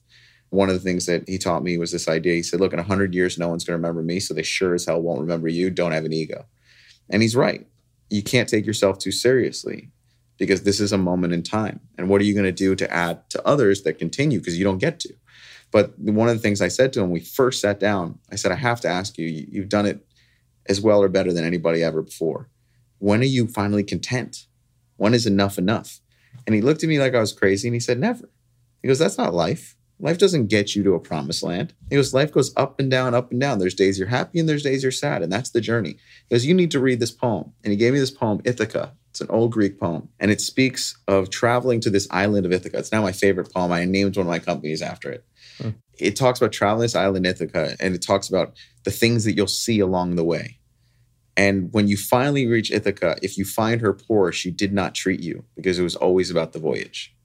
One 0.49 0.69
of 0.69 0.75
the 0.75 0.81
things 0.81 1.05
that 1.05 1.27
he 1.27 1.37
taught 1.37 1.63
me 1.63 1.77
was 1.77 1.91
this 1.91 2.07
idea. 2.07 2.33
He 2.33 2.43
said, 2.43 2.59
Look, 2.59 2.73
in 2.73 2.79
100 2.79 3.13
years, 3.13 3.37
no 3.37 3.49
one's 3.49 3.63
going 3.63 3.73
to 3.73 3.77
remember 3.77 4.01
me. 4.01 4.19
So 4.19 4.33
they 4.33 4.41
sure 4.41 4.73
as 4.73 4.85
hell 4.85 5.01
won't 5.01 5.21
remember 5.21 5.47
you. 5.47 5.69
Don't 5.69 5.91
have 5.91 6.05
an 6.05 6.13
ego. 6.13 6.45
And 7.09 7.21
he's 7.21 7.35
right. 7.35 7.67
You 8.09 8.23
can't 8.23 8.49
take 8.49 8.65
yourself 8.65 8.97
too 8.97 9.11
seriously 9.11 9.91
because 10.37 10.63
this 10.63 10.79
is 10.79 10.91
a 10.91 10.97
moment 10.97 11.33
in 11.33 11.43
time. 11.43 11.79
And 11.97 12.09
what 12.09 12.21
are 12.21 12.23
you 12.23 12.33
going 12.33 12.45
to 12.45 12.51
do 12.51 12.75
to 12.75 12.91
add 12.91 13.29
to 13.31 13.45
others 13.45 13.83
that 13.83 13.99
continue 13.99 14.39
because 14.39 14.57
you 14.57 14.63
don't 14.63 14.79
get 14.79 14.99
to? 15.01 15.13
But 15.71 15.97
one 15.99 16.29
of 16.29 16.35
the 16.35 16.41
things 16.41 16.61
I 16.61 16.67
said 16.67 16.93
to 16.93 17.01
him, 17.01 17.11
we 17.11 17.19
first 17.19 17.61
sat 17.61 17.79
down, 17.79 18.17
I 18.31 18.35
said, 18.35 18.51
I 18.51 18.55
have 18.55 18.81
to 18.81 18.87
ask 18.87 19.17
you, 19.19 19.27
you've 19.27 19.69
done 19.69 19.85
it 19.85 20.03
as 20.69 20.79
well 20.79 21.01
or 21.01 21.09
better 21.09 21.33
than 21.33 21.43
anybody 21.43 21.83
ever 21.83 22.01
before. 22.01 22.49
When 22.99 23.21
are 23.21 23.25
you 23.25 23.47
finally 23.47 23.83
content? 23.83 24.45
When 24.97 25.13
is 25.13 25.25
enough 25.25 25.57
enough? 25.57 25.99
And 26.45 26.55
he 26.55 26.61
looked 26.61 26.83
at 26.83 26.89
me 26.89 26.99
like 26.99 27.15
I 27.15 27.19
was 27.19 27.33
crazy 27.33 27.67
and 27.67 27.75
he 27.75 27.79
said, 27.79 27.99
Never. 27.99 28.29
He 28.81 28.87
goes, 28.87 28.99
That's 28.99 29.17
not 29.17 29.33
life. 29.33 29.75
Life 30.01 30.17
doesn't 30.17 30.47
get 30.47 30.75
you 30.75 30.83
to 30.83 30.93
a 30.93 30.99
promised 30.99 31.43
land. 31.43 31.73
He 31.89 31.95
goes, 31.95 32.13
Life 32.13 32.31
goes 32.31 32.53
up 32.55 32.79
and 32.79 32.89
down, 32.89 33.13
up 33.13 33.31
and 33.31 33.39
down. 33.41 33.59
There's 33.59 33.73
days 33.73 33.97
you're 33.97 34.07
happy 34.07 34.39
and 34.39 34.47
there's 34.47 34.63
days 34.63 34.83
you're 34.83 34.91
sad. 34.91 35.21
And 35.21 35.31
that's 35.31 35.49
the 35.49 35.61
journey. 35.61 35.97
He 36.27 36.35
goes, 36.35 36.45
You 36.45 36.53
need 36.53 36.71
to 36.71 36.79
read 36.79 36.99
this 36.99 37.11
poem. 37.11 37.53
And 37.63 37.71
he 37.71 37.77
gave 37.77 37.93
me 37.93 37.99
this 37.99 38.11
poem, 38.11 38.41
Ithaca. 38.45 38.93
It's 39.09 39.21
an 39.21 39.29
old 39.29 39.51
Greek 39.51 39.79
poem. 39.79 40.09
And 40.19 40.31
it 40.31 40.39
speaks 40.39 40.97
of 41.07 41.29
traveling 41.29 41.79
to 41.81 41.89
this 41.89 42.07
island 42.11 42.45
of 42.45 42.53
Ithaca. 42.53 42.77
It's 42.77 42.91
now 42.91 43.01
my 43.01 43.11
favorite 43.11 43.51
poem. 43.53 43.71
I 43.71 43.85
named 43.85 44.15
one 44.15 44.27
of 44.27 44.29
my 44.29 44.39
companies 44.39 44.81
after 44.81 45.11
it. 45.11 45.25
Hmm. 45.57 45.69
It 45.97 46.15
talks 46.15 46.39
about 46.39 46.53
traveling 46.53 46.83
this 46.83 46.95
island, 46.95 47.25
Ithaca, 47.25 47.75
and 47.79 47.93
it 47.93 48.01
talks 48.01 48.29
about 48.29 48.53
the 48.85 48.91
things 48.91 49.25
that 49.25 49.33
you'll 49.33 49.47
see 49.47 49.79
along 49.79 50.15
the 50.15 50.23
way. 50.23 50.58
And 51.39 51.71
when 51.71 51.87
you 51.87 51.95
finally 51.95 52.47
reach 52.47 52.69
Ithaca, 52.69 53.15
if 53.21 53.37
you 53.37 53.45
find 53.45 53.79
her 53.79 53.93
poor, 53.93 54.33
she 54.33 54.51
did 54.51 54.73
not 54.73 54.93
treat 54.93 55.21
you 55.21 55.45
because 55.55 55.79
it 55.79 55.83
was 55.83 55.95
always 55.95 56.29
about 56.29 56.51
the 56.51 56.59
voyage. 56.59 57.15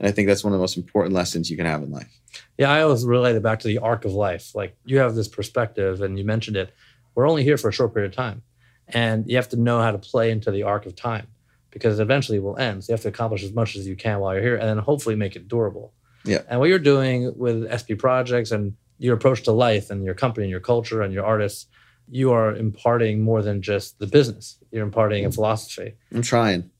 And 0.00 0.08
I 0.08 0.10
think 0.10 0.26
that's 0.26 0.42
one 0.42 0.54
of 0.54 0.58
the 0.58 0.62
most 0.62 0.78
important 0.78 1.14
lessons 1.14 1.50
you 1.50 1.56
can 1.58 1.66
have 1.66 1.82
in 1.82 1.90
life. 1.90 2.18
Yeah, 2.56 2.70
I 2.70 2.80
always 2.80 3.04
relate 3.04 3.36
it 3.36 3.42
back 3.42 3.58
to 3.60 3.68
the 3.68 3.76
arc 3.76 4.06
of 4.06 4.12
life. 4.12 4.54
Like 4.54 4.74
you 4.86 4.96
have 5.00 5.14
this 5.14 5.28
perspective, 5.28 6.00
and 6.00 6.18
you 6.18 6.24
mentioned 6.24 6.56
it. 6.56 6.72
We're 7.14 7.28
only 7.28 7.44
here 7.44 7.58
for 7.58 7.68
a 7.68 7.72
short 7.72 7.92
period 7.92 8.10
of 8.10 8.16
time. 8.16 8.42
And 8.88 9.28
you 9.28 9.36
have 9.36 9.50
to 9.50 9.56
know 9.56 9.82
how 9.82 9.90
to 9.90 9.98
play 9.98 10.30
into 10.30 10.50
the 10.50 10.62
arc 10.62 10.86
of 10.86 10.96
time 10.96 11.26
because 11.70 12.00
eventually 12.00 12.38
it 12.38 12.42
will 12.42 12.56
end. 12.56 12.84
So 12.84 12.92
you 12.92 12.94
have 12.94 13.02
to 13.02 13.08
accomplish 13.08 13.44
as 13.44 13.52
much 13.52 13.76
as 13.76 13.86
you 13.86 13.96
can 13.96 14.20
while 14.20 14.32
you're 14.32 14.42
here 14.42 14.56
and 14.56 14.66
then 14.66 14.78
hopefully 14.78 15.14
make 15.14 15.36
it 15.36 15.46
durable. 15.46 15.92
Yeah. 16.24 16.40
And 16.48 16.58
what 16.58 16.70
you're 16.70 16.78
doing 16.78 17.34
with 17.36 17.68
SB 17.68 17.98
Projects 17.98 18.50
and 18.50 18.74
your 18.98 19.14
approach 19.14 19.42
to 19.42 19.52
life 19.52 19.90
and 19.90 20.04
your 20.04 20.14
company 20.14 20.44
and 20.44 20.50
your 20.50 20.60
culture 20.60 21.02
and 21.02 21.12
your 21.12 21.26
artists, 21.26 21.66
you 22.10 22.32
are 22.32 22.54
imparting 22.54 23.22
more 23.22 23.42
than 23.42 23.62
just 23.62 23.98
the 23.98 24.06
business. 24.06 24.58
You're 24.70 24.84
imparting 24.84 25.24
a 25.24 25.32
philosophy. 25.32 25.94
I'm 26.12 26.22
trying. 26.22 26.70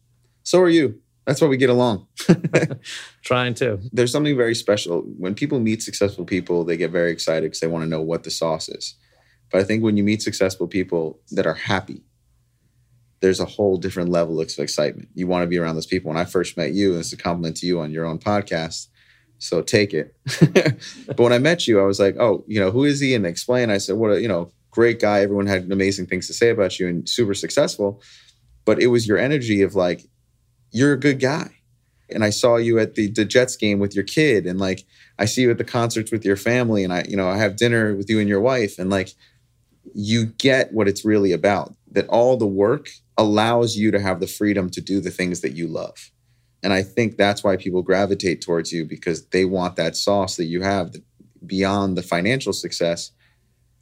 So 0.43 0.61
are 0.61 0.69
you. 0.69 1.01
That's 1.27 1.43
why 1.43 1.49
we 1.49 1.59
get 1.59 1.69
along. 1.69 2.07
trying 3.23 3.53
to. 3.55 3.79
There's 3.93 4.11
something 4.11 4.37
very 4.37 4.55
special. 4.55 5.03
When 5.03 5.35
people 5.35 5.61
meet 5.61 5.83
successful 5.83 6.25
people, 6.25 6.65
they 6.65 6.79
get 6.79 6.91
very 6.91 7.13
excited 7.13 7.43
because 7.43 7.61
they 7.61 7.67
want 7.67 7.85
to 7.85 7.89
know 7.89 8.01
what 8.01 8.25
the 8.25 8.31
sauce 8.31 8.69
is. 8.71 8.95
But 9.51 9.61
I 9.61 9.65
think 9.65 9.83
when 9.83 9.97
you 9.99 10.05
meet 10.05 10.23
successful 10.23 10.67
people 10.67 11.21
that 11.33 11.47
are 11.47 11.55
happy, 11.55 12.03
there's 13.21 13.41
a 13.41 13.45
whole 13.45 13.77
different 13.77 14.11
level 14.11 14.41
of 14.41 14.49
excitement. 14.59 15.09
You 15.15 15.27
want 15.27 15.43
to 15.43 15.49
be 15.49 15.59
around 15.59 15.75
those 15.75 15.87
people. 15.87 16.09
When 16.09 16.17
I 16.17 16.25
first 16.25 16.57
met 16.57 16.73
you, 16.73 16.93
and 16.93 17.01
it's 17.01 17.13
a 17.13 17.17
compliment 17.17 17.59
to 17.59 17.67
you 17.67 17.81
on 17.81 17.91
your 17.91 18.07
own 18.07 18.19
podcast, 18.19 18.89
so 19.39 19.63
take 19.63 19.93
it. 19.93 20.17
but 21.07 21.19
when 21.19 21.33
I 21.33 21.39
met 21.39 21.67
you, 21.67 21.81
I 21.81 21.85
was 21.85 22.01
like, 22.01 22.17
oh, 22.19 22.45
you 22.47 22.61
know, 22.61 22.71
who 22.71 22.85
is 22.85 23.01
he? 23.01 23.15
And 23.15 23.27
explain. 23.27 23.71
I 23.71 23.79
said, 23.79 23.97
what 23.97 24.13
a, 24.13 24.21
you 24.21 24.29
know, 24.29 24.51
great 24.71 25.01
guy. 25.01 25.21
Everyone 25.21 25.47
had 25.47 25.71
amazing 25.71 26.07
things 26.07 26.27
to 26.27 26.35
say 26.35 26.51
about 26.51 26.79
you 26.79 26.89
and 26.89 27.09
super 27.09 27.35
successful. 27.35 28.03
But 28.65 28.83
it 28.83 28.89
was 28.89 29.09
your 29.09 29.19
energy 29.19 29.63
of 29.63 29.75
like, 29.75 30.03
you're 30.71 30.93
a 30.93 31.01
good 31.01 31.21
guy. 31.21 31.51
And 32.11 32.25
I 32.25 32.31
saw 32.31 32.57
you 32.57 32.79
at 32.79 32.95
the, 32.95 33.09
the 33.09 33.25
Jets 33.25 33.57
game 33.57 33.79
with 33.79 33.95
your 33.95 34.05
kid. 34.05 34.47
And 34.47 34.59
like, 34.59 34.85
I 35.19 35.25
see 35.25 35.43
you 35.43 35.51
at 35.51 35.59
the 35.59 35.65
concerts 35.65 36.11
with 36.11 36.25
your 36.25 36.37
family. 36.37 36.85
And 36.85 36.93
I, 36.93 37.05
you 37.09 37.17
know, 37.17 37.29
I 37.29 37.37
have 37.37 37.57
dinner 37.57 37.95
with 37.95 38.09
you 38.09 38.19
and 38.19 38.29
your 38.29 38.41
wife. 38.41 38.79
And 38.79 38.91
like, 38.91 39.11
you 39.95 40.27
get 40.27 40.73
what 40.73 40.89
it's 40.89 41.05
really 41.05 41.33
about 41.33 41.75
that 41.91 42.07
all 42.09 42.37
the 42.37 42.47
work 42.47 42.89
allows 43.17 43.77
you 43.77 43.91
to 43.91 44.01
have 44.01 44.21
the 44.21 44.27
freedom 44.27 44.71
to 44.71 44.81
do 44.81 45.01
the 45.01 45.11
things 45.11 45.41
that 45.41 45.53
you 45.53 45.67
love. 45.67 46.11
And 46.63 46.73
I 46.73 46.83
think 46.83 47.17
that's 47.17 47.45
why 47.45 47.57
people 47.57 47.83
gravitate 47.83 48.41
towards 48.41 48.73
you 48.73 48.85
because 48.85 49.27
they 49.29 49.45
want 49.45 49.77
that 49.77 49.97
sauce 49.97 50.37
that 50.37 50.47
you 50.47 50.63
have 50.63 50.95
beyond 51.47 51.97
the 51.97 52.03
financial 52.03 52.53
success. 52.53 53.13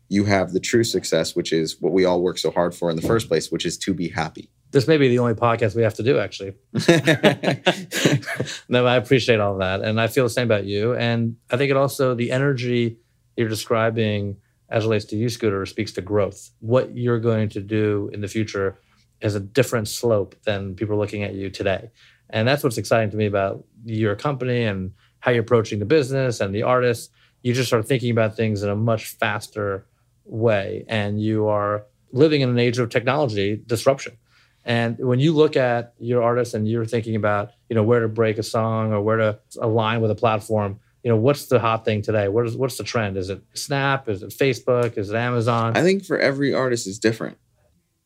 You 0.08 0.24
have 0.24 0.52
the 0.52 0.60
true 0.60 0.84
success, 0.84 1.34
which 1.34 1.52
is 1.52 1.80
what 1.80 1.92
we 1.92 2.04
all 2.04 2.22
work 2.22 2.38
so 2.38 2.50
hard 2.50 2.74
for 2.74 2.90
in 2.90 2.96
the 2.96 3.02
first 3.02 3.28
place, 3.28 3.50
which 3.50 3.66
is 3.66 3.76
to 3.78 3.94
be 3.94 4.08
happy. 4.08 4.50
This 4.70 4.86
may 4.88 4.98
be 4.98 5.08
the 5.08 5.18
only 5.18 5.34
podcast 5.34 5.74
we 5.74 5.82
have 5.82 5.94
to 5.94 6.02
do, 6.02 6.18
actually. 6.18 6.54
no, 8.68 8.86
I 8.86 8.96
appreciate 8.96 9.40
all 9.40 9.58
that. 9.58 9.80
And 9.82 10.00
I 10.00 10.06
feel 10.08 10.24
the 10.24 10.30
same 10.30 10.46
about 10.46 10.64
you. 10.64 10.94
And 10.94 11.36
I 11.50 11.56
think 11.56 11.70
it 11.70 11.76
also, 11.76 12.14
the 12.14 12.30
energy 12.30 12.98
you're 13.36 13.48
describing 13.48 14.36
as 14.68 14.84
relates 14.84 15.04
to 15.06 15.16
you, 15.16 15.28
Scooter, 15.28 15.64
speaks 15.66 15.92
to 15.92 16.02
growth. 16.02 16.50
What 16.60 16.96
you're 16.96 17.20
going 17.20 17.48
to 17.50 17.60
do 17.60 18.10
in 18.12 18.20
the 18.20 18.28
future 18.28 18.78
is 19.20 19.34
a 19.34 19.40
different 19.40 19.88
slope 19.88 20.34
than 20.44 20.74
people 20.74 20.94
are 20.94 20.98
looking 20.98 21.22
at 21.22 21.34
you 21.34 21.50
today. 21.50 21.90
And 22.30 22.46
that's 22.46 22.64
what's 22.64 22.78
exciting 22.78 23.10
to 23.10 23.16
me 23.16 23.26
about 23.26 23.64
your 23.84 24.16
company 24.16 24.64
and 24.64 24.92
how 25.20 25.30
you're 25.30 25.42
approaching 25.42 25.78
the 25.78 25.84
business 25.84 26.40
and 26.40 26.54
the 26.54 26.62
artists. 26.62 27.10
You 27.42 27.54
just 27.54 27.68
start 27.68 27.86
thinking 27.86 28.10
about 28.10 28.36
things 28.36 28.62
in 28.62 28.68
a 28.68 28.76
much 28.76 29.06
faster 29.06 29.86
way. 30.26 30.84
And 30.88 31.20
you 31.20 31.48
are 31.48 31.84
living 32.12 32.40
in 32.40 32.48
an 32.48 32.58
age 32.58 32.78
of 32.78 32.88
technology 32.90 33.60
disruption. 33.66 34.16
And 34.64 34.98
when 34.98 35.20
you 35.20 35.32
look 35.32 35.56
at 35.56 35.94
your 35.98 36.22
artist 36.22 36.52
and 36.54 36.68
you're 36.68 36.84
thinking 36.84 37.14
about, 37.14 37.52
you 37.68 37.76
know, 37.76 37.84
where 37.84 38.00
to 38.00 38.08
break 38.08 38.36
a 38.36 38.42
song 38.42 38.92
or 38.92 39.00
where 39.00 39.16
to 39.16 39.38
align 39.60 40.00
with 40.00 40.10
a 40.10 40.16
platform, 40.16 40.80
you 41.04 41.10
know, 41.10 41.16
what's 41.16 41.46
the 41.46 41.60
hot 41.60 41.84
thing 41.84 42.02
today? 42.02 42.26
What 42.26 42.46
is 42.46 42.56
what's 42.56 42.76
the 42.76 42.82
trend? 42.82 43.16
Is 43.16 43.30
it 43.30 43.40
Snap? 43.54 44.08
Is 44.08 44.24
it 44.24 44.30
Facebook? 44.30 44.98
Is 44.98 45.08
it 45.10 45.14
Amazon? 45.14 45.76
I 45.76 45.82
think 45.82 46.04
for 46.04 46.18
every 46.18 46.52
artist 46.52 46.88
is 46.88 46.98
different. 46.98 47.38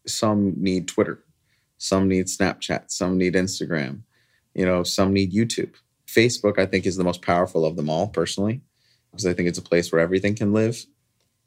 Some 0.07 0.53
need 0.59 0.87
Twitter, 0.87 1.25
some 1.79 2.09
need 2.09 2.27
Snapchat, 2.27 2.91
some 2.91 3.17
need 3.17 3.33
Instagram, 3.33 4.03
you 4.55 4.67
know, 4.67 4.83
some 4.83 5.15
need 5.15 5.33
YouTube. 5.33 5.73
Facebook, 6.07 6.59
I 6.59 6.67
think, 6.67 6.85
is 6.85 6.97
the 6.97 7.05
most 7.05 7.23
powerful 7.23 7.65
of 7.65 7.77
them 7.77 7.89
all, 7.89 8.09
personally, 8.09 8.61
because 9.11 9.25
I 9.25 9.33
think 9.33 9.49
it's 9.49 9.59
a 9.59 9.63
place 9.63 9.91
where 9.91 10.01
everything 10.01 10.35
can 10.35 10.53
live. 10.53 10.85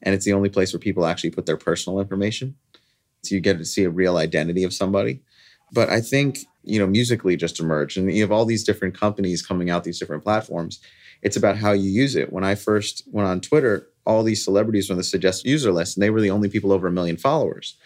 And 0.04 0.14
it's 0.14 0.24
the 0.24 0.34
only 0.34 0.50
place 0.50 0.72
where 0.72 0.78
people 0.78 1.06
actually 1.06 1.30
put 1.30 1.46
their 1.46 1.56
personal 1.56 1.98
information. 1.98 2.54
So 3.22 3.34
you 3.34 3.40
get 3.40 3.58
to 3.58 3.64
see 3.64 3.84
a 3.84 3.90
real 3.90 4.18
identity 4.18 4.62
of 4.62 4.72
somebody. 4.72 5.22
But 5.72 5.88
I 5.88 6.00
think, 6.00 6.38
you 6.62 6.78
know, 6.78 6.86
Musical.ly 6.86 7.36
just 7.36 7.58
emerged. 7.58 7.96
And 7.96 8.12
you 8.12 8.22
have 8.22 8.30
all 8.30 8.44
these 8.44 8.64
different 8.64 8.96
companies 8.96 9.44
coming 9.44 9.70
out, 9.70 9.82
these 9.82 9.98
different 9.98 10.22
platforms. 10.22 10.78
It's 11.22 11.36
about 11.36 11.56
how 11.56 11.72
you 11.72 11.90
use 11.90 12.14
it. 12.14 12.32
When 12.32 12.44
I 12.44 12.54
first 12.54 13.02
went 13.06 13.26
on 13.26 13.40
Twitter, 13.40 13.88
all 14.06 14.22
these 14.22 14.44
celebrities 14.44 14.88
were 14.88 14.92
on 14.92 14.98
the 14.98 15.04
suggested 15.04 15.48
user 15.48 15.72
list, 15.72 15.96
and 15.96 16.02
they 16.02 16.10
were 16.10 16.20
the 16.20 16.30
only 16.30 16.50
people 16.50 16.70
over 16.70 16.86
a 16.86 16.92
million 16.92 17.16
followers. 17.16 17.76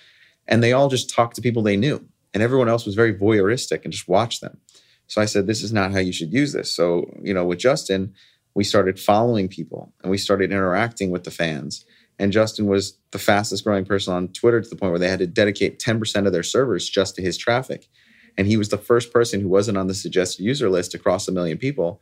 And 0.49 0.63
they 0.63 0.73
all 0.73 0.89
just 0.89 1.09
talked 1.09 1.37
to 1.37 1.43
people 1.43 1.63
they 1.63 1.77
knew. 1.77 2.05
And 2.35 2.43
everyone 2.43 2.69
else 2.69 2.85
was 2.85 2.97
very 2.97 3.15
voyeuristic 3.15 3.85
and 3.85 3.93
just 3.93 4.09
watched 4.09 4.41
them. 4.41 4.59
So 5.07 5.23
I 5.23 5.25
said, 5.25 5.47
this 5.47 5.63
is 5.63 5.73
not 5.73 5.93
how 5.93 6.01
you 6.01 6.13
should 6.13 6.33
use 6.33 6.53
this. 6.53 6.71
So, 6.71 7.11
you 7.23 7.33
know, 7.33 7.45
with 7.45 7.61
Justin, 7.61 8.13
we 8.55 8.65
started 8.65 8.99
following 8.99 9.49
people 9.49 9.95
and 10.03 10.11
we 10.11 10.19
started 10.19 10.51
interacting 10.51 11.11
with 11.11 11.25
the 11.25 11.31
fans. 11.31 11.85
And 12.19 12.33
Justin 12.33 12.67
was 12.67 12.99
the 13.13 13.19
fastest 13.19 13.65
growing 13.65 13.85
person 13.85 14.13
on 14.13 14.29
Twitter 14.29 14.61
to 14.61 14.69
the 14.69 14.77
point 14.77 14.91
where 14.91 14.99
they 14.99 15.09
had 15.09 15.21
to 15.21 15.27
dedicate 15.27 15.79
10% 15.79 16.27
of 16.27 16.33
their 16.33 16.43
servers 16.43 16.89
just 16.89 17.15
to 17.17 17.23
his 17.23 17.37
traffic. 17.37 17.89
And 18.37 18.47
he 18.47 18.57
was 18.57 18.69
the 18.69 18.79
first 18.79 19.13
person 19.13 19.41
who 19.41 19.49
wasn't 19.49 19.79
on 19.79 19.87
the 19.87 19.95
suggested 19.95 20.43
user 20.43 20.69
list 20.69 20.93
to 20.93 20.99
cross 20.99 21.29
a 21.29 21.33
million 21.33 21.59
people. 21.59 22.01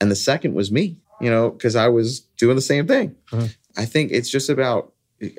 And 0.00 0.10
the 0.10 0.16
second 0.16 0.54
was 0.54 0.70
me, 0.70 0.98
you 1.20 1.30
know, 1.30 1.50
because 1.50 1.76
I 1.76 1.88
was 1.88 2.20
doing 2.20 2.56
the 2.56 2.62
same 2.62 2.86
thing. 2.86 3.16
Uh-huh. 3.32 3.48
I 3.76 3.84
think 3.84 4.12
it's 4.12 4.30
just 4.30 4.48
about 4.48 4.92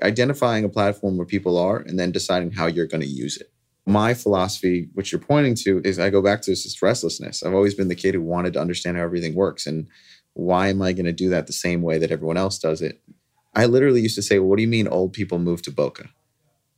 identifying 0.04 0.64
a 0.64 0.70
platform 0.70 1.18
where 1.18 1.26
people 1.26 1.58
are 1.58 1.78
and 1.78 1.98
then 1.98 2.12
deciding 2.12 2.52
how 2.52 2.68
you're 2.68 2.88
going 2.88 3.02
to 3.02 3.08
use 3.08 3.38
it. 3.38 3.52
My 3.86 4.14
philosophy, 4.14 4.90
which 4.94 5.12
you're 5.12 5.22
pointing 5.22 5.56
to, 5.56 5.82
is 5.84 5.98
I 5.98 6.10
go 6.10 6.22
back 6.22 6.42
to 6.44 6.52
this 6.52 6.82
restlessness. 6.82 7.42
I've 7.42 7.56
always 7.56 7.74
been 7.74 7.88
the 7.88 7.96
kid 7.96 8.14
who 8.14 8.22
wanted 8.22 8.54
to 8.54 8.62
understand 8.62 8.98
how 8.98 9.04
everything 9.04 9.36
works. 9.36 9.66
And 9.66 9.88
why 10.34 10.68
am 10.68 10.82
I 10.82 10.94
going 10.94 11.06
to 11.06 11.14
do 11.14 11.30
that 11.30 11.48
the 11.48 11.54
same 11.54 11.82
way 11.82 11.98
that 11.98 12.12
everyone 12.12 12.38
else 12.38 12.60
does 12.60 12.82
it? 12.82 13.02
I 13.54 13.66
literally 13.66 14.02
used 14.02 14.16
to 14.16 14.22
say, 14.22 14.40
well, 14.40 14.50
What 14.50 14.58
do 14.58 14.62
you 14.62 14.68
mean 14.68 14.88
old 14.88 15.14
people 15.14 15.40
move 15.40 15.62
to 15.64 15.72
Boca? 15.72 16.10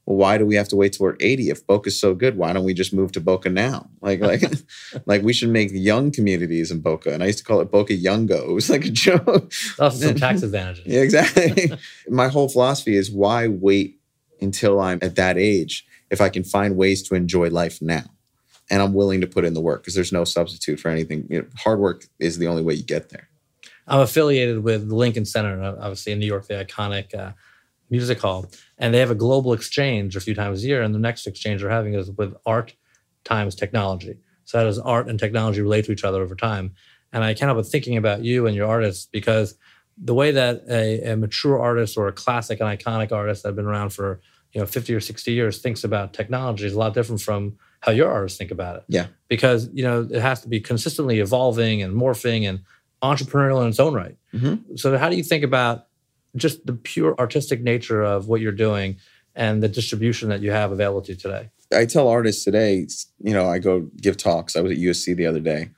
Well, 0.06 0.18
why 0.18 0.38
do 0.40 0.46
we 0.46 0.56
have 0.56 0.68
to 0.70 0.76
wait 0.76 0.94
till 0.94 1.06
we're 1.06 1.16
80? 1.20 1.50
If 1.52 1.68
Boca's 1.68 2.00
so 2.00 2.16
good, 2.16 2.36
why 2.36 2.54
don't 2.54 2.64
we 2.64 2.74
just 2.74 2.92
move 2.94 3.12
to 3.12 3.22
Boca 3.22 3.50
now? 3.50 3.88
Like, 4.02 4.20
like, 4.20 4.42
like 5.06 5.22
we 5.22 5.32
should 5.32 5.50
make 5.50 5.70
young 5.72 6.12
communities 6.12 6.72
in 6.72 6.80
Boca. 6.82 7.14
And 7.14 7.22
I 7.22 7.28
used 7.28 7.38
to 7.40 7.46
call 7.46 7.62
it 7.62 7.72
Boca 7.72 7.94
Youngo. 7.94 8.50
It 8.50 8.54
was 8.54 8.70
like 8.70 8.86
a 8.86 8.90
joke. 8.90 9.52
Also 9.80 10.08
some 10.08 10.16
tax 10.16 10.42
advantages. 10.44 10.86
yeah, 10.88 11.02
exactly. 11.02 11.72
My 12.10 12.30
whole 12.30 12.50
philosophy 12.50 12.96
is 12.96 13.12
why 13.12 13.48
wait 13.48 14.00
until 14.42 14.80
I'm 14.80 14.98
at 15.04 15.16
that 15.18 15.38
age 15.38 15.86
if 16.10 16.20
I 16.20 16.30
can 16.30 16.44
find 16.44 16.76
ways 16.76 17.04
to 17.04 17.16
enjoy 17.16 17.50
life 17.50 17.82
now? 17.82 18.06
And 18.72 18.82
I'm 18.82 18.94
willing 18.94 19.22
to 19.22 19.28
put 19.28 19.46
in 19.46 19.54
the 19.54 19.62
work 19.62 19.82
because 19.84 19.96
there's 19.96 20.14
no 20.14 20.24
substitute 20.24 20.80
for 20.80 20.90
anything. 20.90 21.28
You 21.30 21.42
know, 21.42 21.48
hard 21.58 21.80
work 21.80 22.06
is 22.20 22.38
the 22.38 22.48
only 22.48 22.64
way 22.64 22.74
you 22.74 22.84
get 22.84 23.10
there. 23.10 23.28
I'm 23.88 24.02
affiliated 24.02 24.64
with 24.64 24.90
the 24.90 24.96
Lincoln 24.96 25.26
Center, 25.26 25.62
obviously 25.64 26.14
in 26.14 26.20
New 26.20 26.26
York, 26.26 26.48
the 26.48 26.66
iconic 26.66 27.14
uh, 27.14 27.32
music 27.90 28.20
hall, 28.20 28.50
and 28.78 28.94
they 28.94 29.00
have 29.00 29.12
a 29.12 29.16
global 29.16 29.54
exchange 29.54 30.16
a 30.16 30.22
few 30.22 30.34
times 30.34 30.64
a 30.64 30.68
year. 30.68 30.82
And 30.82 30.96
the 30.96 31.00
next 31.00 31.28
exchange 31.28 31.62
they're 31.62 31.70
having 31.70 31.94
is 31.94 32.10
with 32.12 32.36
art 32.46 32.74
times 33.24 33.56
technology. 33.56 34.18
So 34.46 34.60
how 34.60 34.64
does 34.64 34.80
art 34.80 35.08
and 35.10 35.20
technology 35.20 35.62
relate 35.62 35.86
to 35.86 35.92
each 35.92 36.04
other 36.04 36.22
over 36.22 36.36
time? 36.36 36.74
And 37.14 37.24
I 37.24 37.34
can't 37.34 37.50
help 37.50 37.58
but 37.58 37.68
thinking 37.68 37.98
about 37.98 38.24
you 38.24 38.48
and 38.48 38.56
your 38.56 38.68
artists 38.68 39.06
because 39.06 39.56
the 39.98 40.14
way 40.14 40.32
that 40.32 40.64
a, 40.70 41.12
a 41.12 41.18
mature 41.18 41.60
artist 41.60 41.98
or 41.98 42.08
a 42.08 42.14
classic 42.14 42.60
and 42.60 42.70
iconic 42.70 43.12
artist 43.12 43.44
that 43.44 43.50
have 43.50 43.56
been 43.56 43.66
around 43.66 43.92
for 43.92 44.22
you 44.54 44.60
know 44.60 44.68
50 44.68 44.94
or 44.94 45.00
60 45.00 45.32
years 45.32 45.60
thinks 45.60 45.84
about 45.84 46.14
technology 46.14 46.66
is 46.66 46.74
a 46.74 46.80
lot 46.80 46.94
different 46.94 47.22
from 47.22 47.58
how 47.82 47.92
your 47.92 48.12
artists 48.12 48.38
think 48.38 48.52
about 48.52 48.78
it. 48.78 48.84
Yeah. 48.88 49.08
Because 49.28 49.70
you 49.74 49.84
know 49.84 50.08
it 50.10 50.22
has 50.22 50.42
to 50.42 50.48
be 50.48 50.60
consistently 50.60 51.20
evolving 51.20 51.82
and 51.82 51.94
morphing 51.94 52.48
and 52.48 52.62
entrepreneurial 53.02 53.62
in 53.64 53.70
its 53.70 53.80
own 53.80 53.94
right. 53.94 54.16
Mhm. 54.34 54.78
So 54.80 54.98
how 54.98 55.10
do 55.10 55.16
you 55.16 55.24
think 55.24 55.44
about 55.44 55.88
just 56.36 56.66
the 56.66 56.74
pure 56.74 57.16
artistic 57.20 57.62
nature 57.62 58.02
of 58.02 58.28
what 58.28 58.42
you're 58.42 58.52
doing 58.52 58.98
and 59.36 59.62
the 59.62 59.68
distribution 59.68 60.30
that 60.30 60.42
you 60.42 60.52
have 60.52 60.72
available 60.72 61.02
to 61.02 61.12
you 61.14 61.18
today? 61.18 61.50
I 61.74 61.86
tell 61.86 62.08
artists 62.08 62.44
today, 62.44 62.88
you 63.20 63.34
know, 63.34 63.48
I 63.48 63.60
go 63.60 63.88
give 64.02 64.18
talks. 64.18 64.56
I 64.56 64.62
was 64.62 64.74
at 64.74 64.78
USC 64.78 65.14
the 65.14 65.26
other 65.26 65.40
day, 65.40 65.70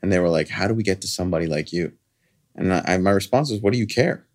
and 0.00 0.12
they 0.12 0.18
were 0.18 0.28
like, 0.28 0.48
"How 0.48 0.68
do 0.68 0.74
we 0.74 0.82
get 0.82 1.00
to 1.02 1.08
somebody 1.08 1.46
like 1.46 1.72
you?" 1.72 1.92
And 2.54 2.72
I, 2.72 2.98
my 2.98 3.10
response 3.10 3.50
was, 3.50 3.60
"What 3.60 3.72
do 3.72 3.78
you 3.78 3.86
care? 3.86 4.26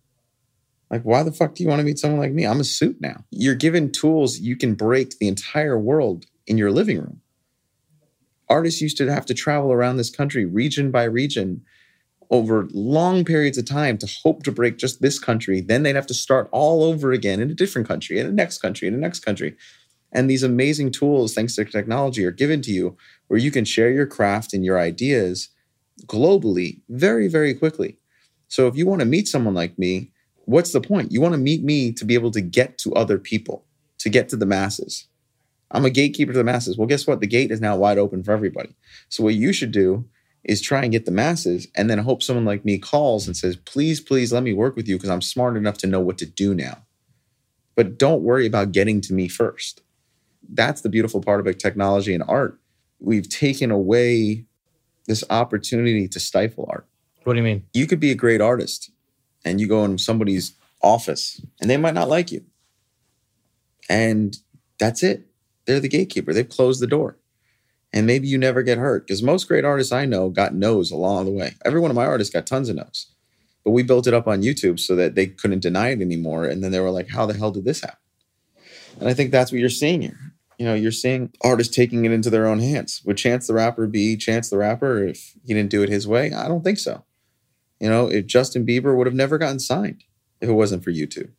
Like, 0.90 1.02
why 1.02 1.22
the 1.22 1.32
fuck 1.32 1.54
do 1.54 1.62
you 1.64 1.68
want 1.68 1.80
to 1.80 1.84
meet 1.84 1.98
someone 1.98 2.20
like 2.20 2.32
me? 2.32 2.46
I'm 2.46 2.60
a 2.60 2.64
suit 2.64 3.00
now. 3.00 3.24
You're 3.30 3.56
given 3.56 3.90
tools. 3.90 4.38
You 4.38 4.56
can 4.56 4.74
break 4.74 5.18
the 5.18 5.26
entire 5.26 5.78
world 5.78 6.26
in 6.46 6.58
your 6.58 6.70
living 6.70 6.98
room. 6.98 7.22
Artists 8.48 8.80
used 8.80 8.96
to 8.98 9.12
have 9.12 9.26
to 9.26 9.34
travel 9.34 9.72
around 9.72 9.96
this 9.96 10.10
country, 10.10 10.44
region 10.44 10.92
by 10.92 11.04
region, 11.04 11.62
over 12.30 12.68
long 12.72 13.24
periods 13.24 13.58
of 13.58 13.64
time 13.64 13.98
to 13.98 14.12
hope 14.22 14.42
to 14.42 14.52
break 14.52 14.78
just 14.78 15.00
this 15.02 15.18
country. 15.18 15.60
Then 15.60 15.82
they'd 15.82 15.96
have 15.96 16.06
to 16.06 16.14
start 16.14 16.48
all 16.52 16.82
over 16.82 17.12
again 17.12 17.40
in 17.40 17.50
a 17.50 17.54
different 17.54 17.86
country, 17.86 18.18
in 18.18 18.26
the 18.26 18.32
next 18.32 18.58
country, 18.58 18.88
in 18.88 18.94
the 18.94 19.00
next 19.00 19.20
country. 19.20 19.56
And 20.12 20.30
these 20.30 20.42
amazing 20.42 20.92
tools, 20.92 21.34
thanks 21.34 21.54
to 21.56 21.64
technology, 21.64 22.24
are 22.24 22.30
given 22.30 22.62
to 22.62 22.70
you 22.70 22.96
where 23.28 23.38
you 23.38 23.50
can 23.50 23.64
share 23.64 23.90
your 23.90 24.06
craft 24.06 24.54
and 24.54 24.64
your 24.64 24.78
ideas 24.78 25.50
globally 26.06 26.80
very, 26.88 27.28
very 27.28 27.54
quickly. 27.54 27.98
So 28.48 28.66
if 28.66 28.76
you 28.76 28.86
want 28.86 29.00
to 29.00 29.06
meet 29.06 29.28
someone 29.28 29.54
like 29.54 29.78
me, 29.78 30.12
what's 30.44 30.72
the 30.72 30.80
point? 30.80 31.12
You 31.12 31.20
want 31.20 31.34
to 31.34 31.38
meet 31.38 31.64
me 31.64 31.92
to 31.92 32.04
be 32.04 32.14
able 32.14 32.30
to 32.32 32.40
get 32.40 32.78
to 32.78 32.94
other 32.94 33.18
people, 33.18 33.64
to 33.98 34.08
get 34.08 34.28
to 34.30 34.36
the 34.36 34.46
masses. 34.46 35.08
I'm 35.70 35.84
a 35.84 35.90
gatekeeper 35.90 36.32
to 36.32 36.38
the 36.38 36.44
masses. 36.44 36.78
Well, 36.78 36.86
guess 36.86 37.06
what? 37.06 37.20
The 37.20 37.26
gate 37.26 37.50
is 37.50 37.60
now 37.60 37.76
wide 37.76 37.98
open 37.98 38.22
for 38.22 38.32
everybody. 38.32 38.74
So 39.08 39.24
what 39.24 39.34
you 39.34 39.52
should 39.52 39.72
do 39.72 40.08
is 40.46 40.62
try 40.62 40.82
and 40.82 40.92
get 40.92 41.04
the 41.04 41.10
masses 41.10 41.66
and 41.74 41.90
then 41.90 41.98
hope 41.98 42.22
someone 42.22 42.44
like 42.44 42.64
me 42.64 42.78
calls 42.78 43.26
and 43.26 43.36
says, 43.36 43.56
please, 43.56 44.00
please 44.00 44.32
let 44.32 44.44
me 44.44 44.52
work 44.52 44.76
with 44.76 44.86
you 44.86 44.96
because 44.96 45.10
I'm 45.10 45.20
smart 45.20 45.56
enough 45.56 45.76
to 45.78 45.88
know 45.88 46.00
what 46.00 46.18
to 46.18 46.26
do 46.26 46.54
now. 46.54 46.82
But 47.74 47.98
don't 47.98 48.22
worry 48.22 48.46
about 48.46 48.70
getting 48.70 49.00
to 49.02 49.12
me 49.12 49.26
first. 49.26 49.82
That's 50.48 50.82
the 50.82 50.88
beautiful 50.88 51.20
part 51.20 51.40
about 51.40 51.58
technology 51.58 52.14
and 52.14 52.22
art. 52.28 52.60
We've 53.00 53.28
taken 53.28 53.72
away 53.72 54.44
this 55.06 55.24
opportunity 55.30 56.06
to 56.06 56.20
stifle 56.20 56.68
art. 56.70 56.86
What 57.24 57.32
do 57.32 57.38
you 57.40 57.44
mean? 57.44 57.66
You 57.74 57.88
could 57.88 58.00
be 58.00 58.12
a 58.12 58.14
great 58.14 58.40
artist 58.40 58.92
and 59.44 59.60
you 59.60 59.66
go 59.66 59.84
in 59.84 59.98
somebody's 59.98 60.52
office 60.80 61.44
and 61.60 61.68
they 61.68 61.76
might 61.76 61.94
not 61.94 62.08
like 62.08 62.30
you. 62.30 62.44
And 63.88 64.36
that's 64.78 65.02
it. 65.02 65.26
They're 65.66 65.80
the 65.80 65.88
gatekeeper. 65.88 66.32
They've 66.32 66.48
closed 66.48 66.80
the 66.80 66.86
door. 66.86 67.18
And 67.92 68.06
maybe 68.06 68.28
you 68.28 68.36
never 68.36 68.62
get 68.62 68.78
hurt 68.78 69.06
because 69.06 69.22
most 69.22 69.48
great 69.48 69.64
artists 69.64 69.92
I 69.92 70.04
know 70.04 70.28
got 70.28 70.54
no's 70.54 70.90
along 70.90 71.24
the 71.24 71.30
way. 71.30 71.54
Every 71.64 71.80
one 71.80 71.90
of 71.90 71.94
my 71.94 72.04
artists 72.04 72.32
got 72.32 72.46
tons 72.46 72.68
of 72.68 72.76
no's. 72.76 73.10
But 73.64 73.70
we 73.72 73.82
built 73.82 74.06
it 74.06 74.14
up 74.14 74.28
on 74.28 74.42
YouTube 74.42 74.78
so 74.78 74.94
that 74.96 75.14
they 75.14 75.26
couldn't 75.26 75.60
deny 75.60 75.88
it 75.88 76.00
anymore. 76.00 76.44
And 76.44 76.62
then 76.62 76.72
they 76.72 76.80
were 76.80 76.90
like, 76.90 77.08
how 77.08 77.26
the 77.26 77.34
hell 77.34 77.50
did 77.50 77.64
this 77.64 77.80
happen? 77.80 77.98
And 79.00 79.08
I 79.08 79.14
think 79.14 79.30
that's 79.30 79.50
what 79.50 79.60
you're 79.60 79.68
seeing 79.68 80.02
here. 80.02 80.18
You 80.58 80.66
know, 80.66 80.74
you're 80.74 80.92
seeing 80.92 81.32
artists 81.42 81.74
taking 81.74 82.04
it 82.04 82.12
into 82.12 82.30
their 82.30 82.46
own 82.46 82.60
hands. 82.60 83.02
Would 83.04 83.16
Chance 83.18 83.46
the 83.46 83.54
Rapper 83.54 83.86
be 83.86 84.16
Chance 84.16 84.50
the 84.50 84.56
Rapper 84.56 85.04
if 85.04 85.34
he 85.44 85.52
didn't 85.52 85.70
do 85.70 85.82
it 85.82 85.88
his 85.88 86.08
way? 86.08 86.32
I 86.32 86.48
don't 86.48 86.64
think 86.64 86.78
so. 86.78 87.04
You 87.80 87.90
know, 87.90 88.10
if 88.10 88.26
Justin 88.26 88.64
Bieber 88.64 88.96
would 88.96 89.06
have 89.06 89.14
never 89.14 89.36
gotten 89.36 89.58
signed 89.58 90.04
if 90.40 90.48
it 90.48 90.54
wasn't 90.54 90.82
for 90.82 90.92
YouTube. 90.92 91.30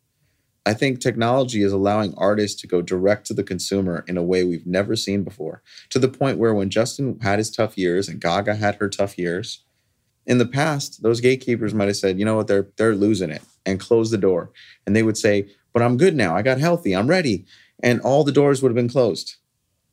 I 0.68 0.74
think 0.74 1.00
technology 1.00 1.62
is 1.62 1.72
allowing 1.72 2.12
artists 2.18 2.60
to 2.60 2.66
go 2.66 2.82
direct 2.82 3.26
to 3.28 3.34
the 3.34 3.42
consumer 3.42 4.04
in 4.06 4.18
a 4.18 4.22
way 4.22 4.44
we've 4.44 4.66
never 4.66 4.96
seen 4.96 5.24
before. 5.24 5.62
To 5.88 5.98
the 5.98 6.10
point 6.10 6.36
where 6.36 6.52
when 6.52 6.68
Justin 6.68 7.18
had 7.22 7.38
his 7.38 7.50
tough 7.50 7.78
years 7.78 8.06
and 8.06 8.20
Gaga 8.20 8.56
had 8.56 8.74
her 8.74 8.90
tough 8.90 9.16
years, 9.16 9.64
in 10.26 10.36
the 10.36 10.46
past, 10.46 11.02
those 11.02 11.22
gatekeepers 11.22 11.72
might 11.72 11.88
have 11.88 11.96
said, 11.96 12.18
you 12.18 12.26
know 12.26 12.36
what, 12.36 12.48
they're 12.48 12.68
they're 12.76 12.94
losing 12.94 13.30
it 13.30 13.40
and 13.64 13.80
close 13.80 14.10
the 14.10 14.18
door. 14.18 14.50
And 14.86 14.94
they 14.94 15.02
would 15.02 15.16
say, 15.16 15.48
But 15.72 15.82
I'm 15.82 15.96
good 15.96 16.14
now. 16.14 16.36
I 16.36 16.42
got 16.42 16.60
healthy. 16.60 16.94
I'm 16.94 17.08
ready. 17.08 17.46
And 17.82 18.02
all 18.02 18.22
the 18.22 18.30
doors 18.30 18.60
would 18.60 18.68
have 18.68 18.76
been 18.76 18.90
closed. 18.90 19.36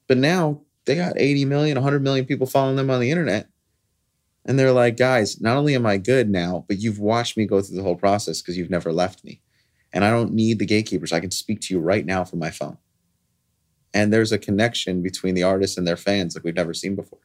But 0.09 0.17
now 0.17 0.61
they 0.83 0.95
got 0.95 1.17
80 1.17 1.45
million, 1.45 1.75
100 1.75 2.03
million 2.03 2.25
people 2.25 2.47
following 2.47 2.75
them 2.75 2.89
on 2.89 2.99
the 2.99 3.11
internet. 3.11 3.47
And 4.43 4.59
they're 4.59 4.73
like, 4.73 4.97
guys, 4.97 5.39
not 5.39 5.55
only 5.55 5.73
am 5.73 5.85
I 5.85 5.97
good 5.99 6.29
now, 6.29 6.65
but 6.67 6.79
you've 6.79 6.99
watched 6.99 7.37
me 7.37 7.45
go 7.45 7.61
through 7.61 7.77
the 7.77 7.83
whole 7.83 7.95
process 7.95 8.41
because 8.41 8.57
you've 8.57 8.69
never 8.69 8.91
left 8.91 9.23
me. 9.23 9.39
And 9.95 10.03
I 10.03 10.11
don't 10.11 10.33
need 10.33 10.59
the 10.59 10.65
gatekeepers. 10.65 11.11
I 11.13 11.21
can 11.21 11.31
speak 11.31 11.61
to 11.61 11.73
you 11.73 11.79
right 11.79 12.05
now 12.05 12.23
from 12.25 12.37
my 12.39 12.51
phone. 12.51 12.77
And 13.93 14.11
there's 14.11 14.33
a 14.33 14.37
connection 14.37 15.01
between 15.01 15.35
the 15.35 15.43
artists 15.43 15.77
and 15.77 15.87
their 15.87 15.95
fans 15.95 16.35
like 16.35 16.43
we've 16.43 16.53
never 16.53 16.73
seen 16.73 16.95
before. 16.95 17.19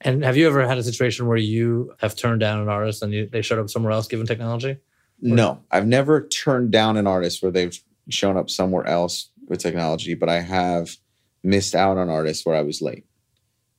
And 0.00 0.24
have 0.24 0.36
you 0.36 0.46
ever 0.46 0.66
had 0.66 0.78
a 0.78 0.82
situation 0.84 1.26
where 1.26 1.36
you 1.36 1.94
have 2.00 2.14
turned 2.14 2.40
down 2.40 2.60
an 2.60 2.68
artist 2.68 3.02
and 3.02 3.12
you, 3.12 3.28
they 3.30 3.42
showed 3.42 3.58
up 3.58 3.68
somewhere 3.68 3.92
else 3.92 4.06
given 4.08 4.24
technology? 4.26 4.78
No, 5.20 5.62
I've 5.70 5.86
never 5.86 6.26
turned 6.26 6.70
down 6.70 6.96
an 6.96 7.06
artist 7.06 7.42
where 7.42 7.52
they've 7.52 7.78
shown 8.08 8.36
up 8.36 8.50
somewhere 8.50 8.86
else 8.86 9.30
with 9.48 9.60
technology, 9.60 10.14
but 10.14 10.28
I 10.28 10.40
have 10.40 10.96
missed 11.44 11.74
out 11.74 11.98
on 11.98 12.08
artists 12.08 12.46
where 12.46 12.56
I 12.56 12.62
was 12.62 12.80
late. 12.80 13.04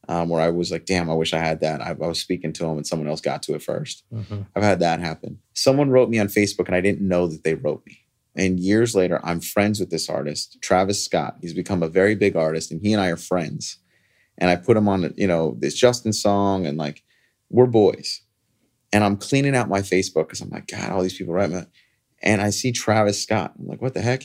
Um, 0.10 0.27
where 0.27 0.41
I 0.41 0.49
was 0.49 0.69
like, 0.69 0.86
damn, 0.86 1.10
I 1.10 1.13
wish 1.13 1.34
I 1.34 1.39
had 1.39 1.62
that. 1.62 1.79
I, 1.82 1.91
I 1.91 1.93
was 1.93 2.19
speaking 2.19 2.51
to 2.53 2.63
them 2.63 2.75
and 2.75 2.86
someone 2.86 3.08
else 3.08 3.21
got 3.21 3.41
to 3.43 3.56
it 3.56 3.62
1st 3.62 4.03
Mhm. 4.13 4.45
I've 4.53 4.63
had 4.63 4.79
that 4.82 4.99
happen. 4.99 5.39
Someone 5.53 5.89
wrote 5.91 6.10
me 6.10 6.19
on 6.19 6.27
Facebook 6.27 6.67
and 6.67 6.75
I 6.75 6.82
didn't 6.82 7.08
know 7.08 7.27
that 7.27 7.45
they 7.45 7.53
wrote 7.53 7.86
me. 7.86 8.02
And 8.35 8.59
years 8.59 8.95
later, 8.95 9.19
I'm 9.23 9.39
friends 9.39 9.79
with 9.79 9.89
this 9.89 10.09
artist, 10.09 10.57
Travis 10.61 11.03
Scott. 11.03 11.37
He's 11.41 11.53
become 11.53 11.83
a 11.83 11.87
very 11.87 12.15
big 12.15 12.35
artist 12.35 12.71
and 12.71 12.81
he 12.81 12.93
and 12.93 13.01
I 13.01 13.09
are 13.09 13.17
friends. 13.17 13.77
And 14.37 14.49
I 14.49 14.55
put 14.55 14.77
him 14.77 14.89
on, 14.89 15.13
you 15.15 15.27
know, 15.27 15.55
this 15.59 15.75
Justin 15.75 16.13
song 16.13 16.65
and 16.65 16.77
like, 16.77 17.03
we're 17.49 17.67
boys. 17.67 18.21
And 18.91 19.03
I'm 19.03 19.17
cleaning 19.17 19.55
out 19.55 19.69
my 19.69 19.81
Facebook 19.81 20.27
because 20.27 20.41
I'm 20.41 20.49
like, 20.49 20.67
God, 20.67 20.91
all 20.91 21.03
these 21.03 21.17
people 21.17 21.33
write 21.33 21.51
me. 21.51 21.61
And 22.21 22.41
I 22.41 22.49
see 22.49 22.71
Travis 22.71 23.21
Scott. 23.21 23.53
I'm 23.59 23.67
like, 23.67 23.81
what 23.81 23.93
the 23.93 24.01
heck? 24.01 24.23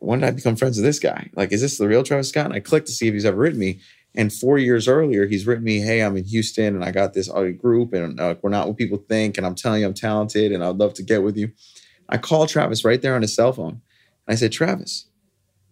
When 0.00 0.20
did 0.20 0.28
I 0.28 0.32
become 0.32 0.56
friends 0.56 0.76
with 0.76 0.84
this 0.84 0.98
guy? 0.98 1.30
Like, 1.34 1.52
is 1.52 1.60
this 1.60 1.78
the 1.78 1.88
real 1.88 2.02
Travis 2.02 2.28
Scott? 2.28 2.46
And 2.46 2.54
I 2.54 2.60
click 2.60 2.84
to 2.86 2.92
see 2.92 3.06
if 3.08 3.14
he's 3.14 3.24
ever 3.24 3.36
written 3.36 3.60
me. 3.60 3.80
And 4.16 4.32
four 4.32 4.58
years 4.58 4.86
earlier, 4.86 5.26
he's 5.26 5.46
written 5.46 5.64
me, 5.64 5.80
"Hey, 5.80 6.00
I'm 6.00 6.16
in 6.16 6.24
Houston, 6.24 6.76
and 6.76 6.84
I 6.84 6.92
got 6.92 7.14
this 7.14 7.28
uh, 7.28 7.48
group, 7.48 7.92
and 7.92 8.20
uh, 8.20 8.36
we're 8.42 8.50
not 8.50 8.68
what 8.68 8.76
people 8.76 8.98
think, 9.08 9.36
and 9.36 9.44
I'm 9.44 9.56
telling 9.56 9.80
you, 9.80 9.88
I'm 9.88 9.94
talented, 9.94 10.52
and 10.52 10.62
I'd 10.62 10.76
love 10.76 10.94
to 10.94 11.02
get 11.02 11.24
with 11.24 11.36
you." 11.36 11.50
I 12.08 12.18
called 12.18 12.48
Travis 12.48 12.84
right 12.84 13.00
there 13.00 13.14
on 13.14 13.22
his 13.22 13.34
cell 13.34 13.52
phone, 13.52 13.80
and 14.26 14.28
I 14.28 14.34
said, 14.34 14.52
"Travis, 14.52 15.06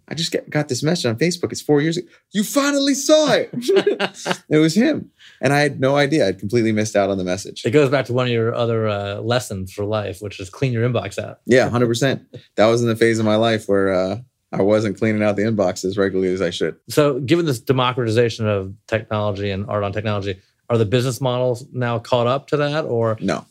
I 0.09 0.15
just 0.15 0.33
get, 0.33 0.51
got 0.51 0.69
this 0.69 0.83
message 0.83 1.07
on 1.07 1.17
Facebook. 1.17 1.53
It's 1.53 1.61
four 1.61 1.81
years 1.81 1.97
ago. 1.97 2.07
You 2.33 2.45
finally 2.45 2.95
saw 2.95 3.33
it. 3.33 3.51
it 4.49 4.59
was 4.59 4.75
him, 4.75 5.11
and 5.41 5.53
I 5.53 5.61
had 5.61 5.81
no 5.81 5.97
idea. 5.97 6.29
I'd 6.29 6.39
completely 6.39 6.73
missed 6.73 6.97
out 6.97 7.11
on 7.11 7.19
the 7.19 7.25
message. 7.25 7.65
It 7.65 7.71
goes 7.71 7.89
back 7.89 8.07
to 8.07 8.13
one 8.13 8.27
of 8.27 8.33
your 8.33 8.55
other 8.55 8.89
uh, 8.89 9.21
lessons 9.21 9.73
for 9.73 9.85
life, 9.85 10.21
which 10.21 10.41
is 10.41 10.51
clean 10.51 10.73
your 10.73 10.89
inbox 10.89 11.19
out. 11.19 11.41
Yeah, 11.47 11.69
hundred 11.69 11.87
percent. 11.87 12.27
That 12.57 12.67
was 12.67 12.83
in 12.83 12.89
the 12.89 12.97
phase 12.97 13.19
of 13.19 13.25
my 13.25 13.37
life 13.37 13.69
where 13.69 13.93
uh, 13.93 14.19
I 14.53 14.63
wasn't 14.63 14.99
cleaning 14.99 15.23
out 15.23 15.37
the 15.37 15.43
inbox 15.43 15.85
as 15.85 15.97
regularly 15.97 16.33
as 16.33 16.43
I 16.43 16.51
should. 16.51 16.77
So, 16.89 17.21
given 17.21 17.47
this 17.47 17.61
democratization 17.61 18.47
of 18.47 18.75
technology 18.87 19.51
and 19.51 19.67
art 19.69 19.85
on 19.85 19.93
technology, 19.93 20.41
are 20.69 20.79
the 20.79 20.85
business 20.85 21.21
models 21.21 21.67
now 21.73 21.99
caught 21.99 22.27
up 22.27 22.49
to 22.49 22.57
that, 22.59 22.85
or 22.85 23.17
No, 23.21 23.47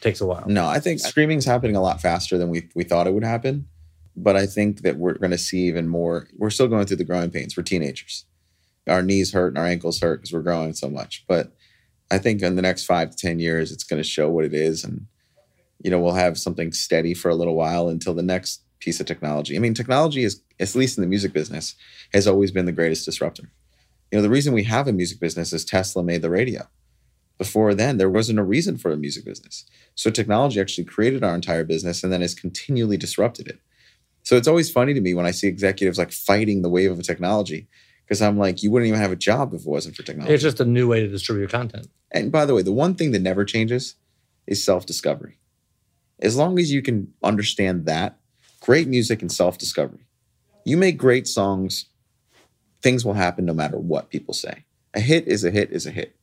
takes 0.00 0.20
a 0.20 0.26
while? 0.26 0.44
No, 0.46 0.66
I 0.66 0.80
think 0.80 1.00
streaming's 1.00 1.44
happening 1.44 1.76
a 1.76 1.82
lot 1.82 2.00
faster 2.00 2.38
than 2.38 2.48
we 2.48 2.68
we 2.74 2.84
thought 2.84 3.06
it 3.06 3.14
would 3.14 3.24
happen. 3.24 3.66
But 4.16 4.36
I 4.36 4.46
think 4.46 4.82
that 4.82 4.96
we're 4.96 5.14
going 5.14 5.30
to 5.30 5.38
see 5.38 5.60
even 5.68 5.88
more. 5.88 6.28
We're 6.36 6.50
still 6.50 6.68
going 6.68 6.86
through 6.86 6.98
the 6.98 7.04
growing 7.04 7.30
pains. 7.30 7.56
We're 7.56 7.62
teenagers. 7.62 8.26
Our 8.88 9.02
knees 9.02 9.32
hurt 9.32 9.48
and 9.48 9.58
our 9.58 9.66
ankles 9.66 10.00
hurt 10.00 10.20
because 10.20 10.32
we're 10.32 10.42
growing 10.42 10.74
so 10.74 10.90
much. 10.90 11.24
But 11.28 11.52
I 12.10 12.18
think 12.18 12.42
in 12.42 12.56
the 12.56 12.62
next 12.62 12.84
five 12.84 13.10
to 13.10 13.16
ten 13.16 13.38
years, 13.38 13.70
it's 13.70 13.84
going 13.84 14.02
to 14.02 14.08
show 14.08 14.28
what 14.28 14.44
it 14.44 14.54
is, 14.54 14.84
and 14.84 15.06
you 15.82 15.90
know 15.90 16.00
we'll 16.00 16.14
have 16.14 16.38
something 16.38 16.72
steady 16.72 17.14
for 17.14 17.28
a 17.28 17.34
little 17.34 17.54
while 17.54 17.88
until 17.88 18.14
the 18.14 18.22
next 18.22 18.62
piece 18.80 18.98
of 18.98 19.06
technology. 19.06 19.56
I 19.56 19.60
mean, 19.60 19.74
technology 19.74 20.24
is, 20.24 20.42
at 20.58 20.74
least 20.74 20.96
in 20.98 21.02
the 21.02 21.08
music 21.08 21.32
business, 21.32 21.74
has 22.12 22.26
always 22.26 22.50
been 22.50 22.66
the 22.66 22.72
greatest 22.72 23.04
disruptor. 23.04 23.50
You 24.10 24.18
know, 24.18 24.22
the 24.22 24.30
reason 24.30 24.54
we 24.54 24.64
have 24.64 24.88
a 24.88 24.92
music 24.92 25.20
business 25.20 25.52
is 25.52 25.64
Tesla 25.64 26.02
made 26.02 26.22
the 26.22 26.30
radio. 26.30 26.66
Before 27.40 27.72
then, 27.72 27.96
there 27.96 28.10
wasn't 28.10 28.38
a 28.38 28.42
reason 28.44 28.76
for 28.76 28.90
a 28.90 28.98
music 28.98 29.24
business. 29.24 29.64
So 29.94 30.10
technology 30.10 30.60
actually 30.60 30.84
created 30.84 31.24
our 31.24 31.34
entire 31.34 31.64
business 31.64 32.04
and 32.04 32.12
then 32.12 32.20
has 32.20 32.34
continually 32.34 32.98
disrupted 32.98 33.48
it. 33.48 33.60
So 34.24 34.36
it's 34.36 34.46
always 34.46 34.70
funny 34.70 34.92
to 34.92 35.00
me 35.00 35.14
when 35.14 35.24
I 35.24 35.30
see 35.30 35.48
executives 35.48 35.96
like 35.96 36.12
fighting 36.12 36.60
the 36.60 36.68
wave 36.68 36.90
of 36.90 37.02
technology 37.02 37.66
because 38.04 38.20
I'm 38.20 38.36
like, 38.36 38.62
you 38.62 38.70
wouldn't 38.70 38.88
even 38.88 39.00
have 39.00 39.10
a 39.10 39.16
job 39.16 39.54
if 39.54 39.62
it 39.62 39.66
wasn't 39.66 39.96
for 39.96 40.02
technology. 40.02 40.34
It's 40.34 40.42
just 40.42 40.60
a 40.60 40.66
new 40.66 40.86
way 40.86 41.00
to 41.00 41.08
distribute 41.08 41.48
content. 41.48 41.86
And 42.10 42.30
by 42.30 42.44
the 42.44 42.54
way, 42.54 42.60
the 42.60 42.72
one 42.72 42.94
thing 42.94 43.12
that 43.12 43.22
never 43.22 43.46
changes 43.46 43.94
is 44.46 44.62
self 44.62 44.84
discovery. 44.84 45.38
As 46.20 46.36
long 46.36 46.58
as 46.58 46.70
you 46.70 46.82
can 46.82 47.14
understand 47.22 47.86
that, 47.86 48.18
great 48.60 48.86
music 48.86 49.22
and 49.22 49.32
self 49.32 49.56
discovery. 49.56 50.04
You 50.66 50.76
make 50.76 50.98
great 50.98 51.26
songs, 51.26 51.86
things 52.82 53.02
will 53.02 53.14
happen 53.14 53.46
no 53.46 53.54
matter 53.54 53.78
what 53.78 54.10
people 54.10 54.34
say. 54.34 54.64
A 54.92 55.00
hit 55.00 55.26
is 55.26 55.42
a 55.42 55.50
hit 55.50 55.70
is 55.72 55.86
a 55.86 55.90
hit. 55.90 56.19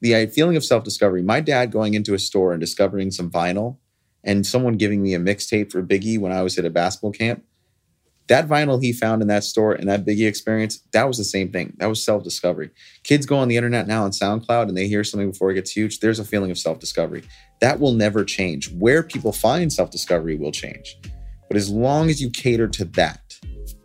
The 0.00 0.26
feeling 0.26 0.56
of 0.56 0.64
self 0.64 0.84
discovery, 0.84 1.22
my 1.22 1.40
dad 1.40 1.70
going 1.70 1.94
into 1.94 2.14
a 2.14 2.18
store 2.18 2.52
and 2.52 2.60
discovering 2.60 3.10
some 3.10 3.30
vinyl 3.30 3.78
and 4.22 4.46
someone 4.46 4.76
giving 4.76 5.02
me 5.02 5.14
a 5.14 5.18
mixtape 5.18 5.70
for 5.70 5.82
Biggie 5.82 6.18
when 6.18 6.32
I 6.32 6.42
was 6.42 6.58
at 6.58 6.64
a 6.64 6.70
basketball 6.70 7.12
camp, 7.12 7.44
that 8.26 8.48
vinyl 8.48 8.82
he 8.82 8.92
found 8.92 9.20
in 9.20 9.28
that 9.28 9.44
store 9.44 9.72
and 9.72 9.88
that 9.88 10.06
Biggie 10.06 10.26
experience, 10.26 10.78
that 10.92 11.06
was 11.06 11.18
the 11.18 11.24
same 11.24 11.52
thing. 11.52 11.74
That 11.78 11.86
was 11.86 12.02
self 12.02 12.24
discovery. 12.24 12.70
Kids 13.02 13.26
go 13.26 13.36
on 13.36 13.48
the 13.48 13.56
internet 13.56 13.86
now 13.86 14.04
on 14.04 14.10
SoundCloud 14.10 14.68
and 14.68 14.76
they 14.76 14.88
hear 14.88 15.04
something 15.04 15.30
before 15.30 15.50
it 15.50 15.54
gets 15.54 15.70
huge. 15.70 16.00
There's 16.00 16.18
a 16.18 16.24
feeling 16.24 16.50
of 16.50 16.58
self 16.58 16.78
discovery. 16.78 17.22
That 17.60 17.80
will 17.80 17.92
never 17.92 18.24
change. 18.24 18.72
Where 18.72 19.02
people 19.02 19.32
find 19.32 19.72
self 19.72 19.90
discovery 19.90 20.36
will 20.36 20.52
change. 20.52 20.96
But 21.48 21.58
as 21.58 21.70
long 21.70 22.08
as 22.08 22.20
you 22.22 22.30
cater 22.30 22.66
to 22.68 22.84
that, 22.86 23.20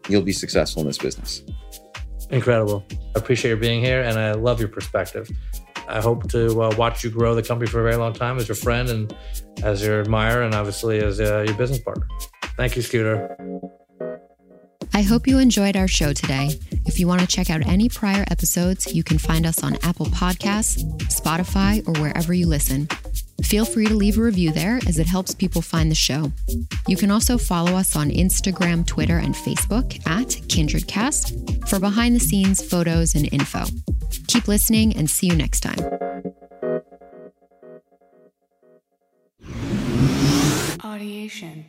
you'll 0.08 0.22
be 0.22 0.32
successful 0.32 0.82
in 0.82 0.88
this 0.88 0.98
business. 0.98 1.44
Incredible. 2.30 2.86
I 2.92 3.20
appreciate 3.20 3.50
your 3.50 3.58
being 3.58 3.84
here 3.84 4.02
and 4.02 4.18
I 4.18 4.34
love 4.34 4.60
your 4.60 4.70
perspective. 4.70 5.30
I 5.90 6.02
hope 6.02 6.30
to 6.32 6.62
uh, 6.62 6.76
watch 6.78 7.04
you 7.04 7.10
grow 7.10 7.34
the 7.36 7.44
company 7.44 7.70
for 7.70 7.80
a 7.80 7.84
very 7.84 7.96
long 7.96 8.14
time 8.14 8.38
as 8.38 8.48
your 8.48 8.56
friend 8.56 8.90
and 8.90 9.16
as 9.64 9.84
your 9.84 10.02
admirer 10.02 10.44
and 10.44 10.54
obviously 10.54 11.00
as 11.00 11.20
uh, 11.20 11.44
your 11.48 11.56
business 11.56 11.80
partner. 11.80 12.08
Thank 12.56 12.76
you, 12.76 12.82
Scooter. 12.82 13.36
I 14.94 15.02
hope 15.02 15.28
you 15.28 15.40
enjoyed 15.40 15.76
our 15.78 15.88
show 15.88 16.14
today. 16.14 16.60
If 16.86 17.00
you 17.00 17.08
want 17.08 17.22
to 17.22 17.28
check 17.28 17.50
out 17.50 17.66
any 17.66 17.90
prior 17.90 18.26
episodes, 18.30 18.94
you 18.94 19.04
can 19.04 19.18
find 19.18 19.46
us 19.46 19.64
on 19.64 19.78
Apple 19.82 20.08
Podcasts, 20.08 20.84
Spotify, 21.04 21.88
or 21.88 22.00
wherever 22.02 22.34
you 22.34 22.48
listen. 22.48 22.88
Feel 23.44 23.66
free 23.66 23.88
to 23.88 23.96
leave 23.96 24.18
a 24.18 24.22
review 24.22 24.52
there 24.52 24.80
as 24.88 25.00
it 25.00 25.08
helps 25.08 25.34
people 25.34 25.62
find 25.62 25.90
the 25.90 25.96
show. 25.96 26.32
You 26.88 26.98
can 26.98 27.12
also 27.12 27.38
follow 27.38 27.74
us 27.74 27.96
on 27.96 28.10
Instagram, 28.10 28.86
Twitter, 28.86 29.18
and 29.18 29.34
Facebook 29.34 29.96
at 30.08 30.28
KindredCast 30.48 31.68
for 31.68 31.80
behind 31.80 32.16
the 32.16 32.20
scenes 32.20 32.64
photos 32.64 33.16
and 33.16 33.32
info. 33.34 33.66
Keep 34.28 34.48
listening 34.48 34.96
and 34.96 35.10
see 35.10 35.28
you 35.28 35.36
next 35.36 35.62
time. 35.62 35.78
Audiation. 40.80 41.66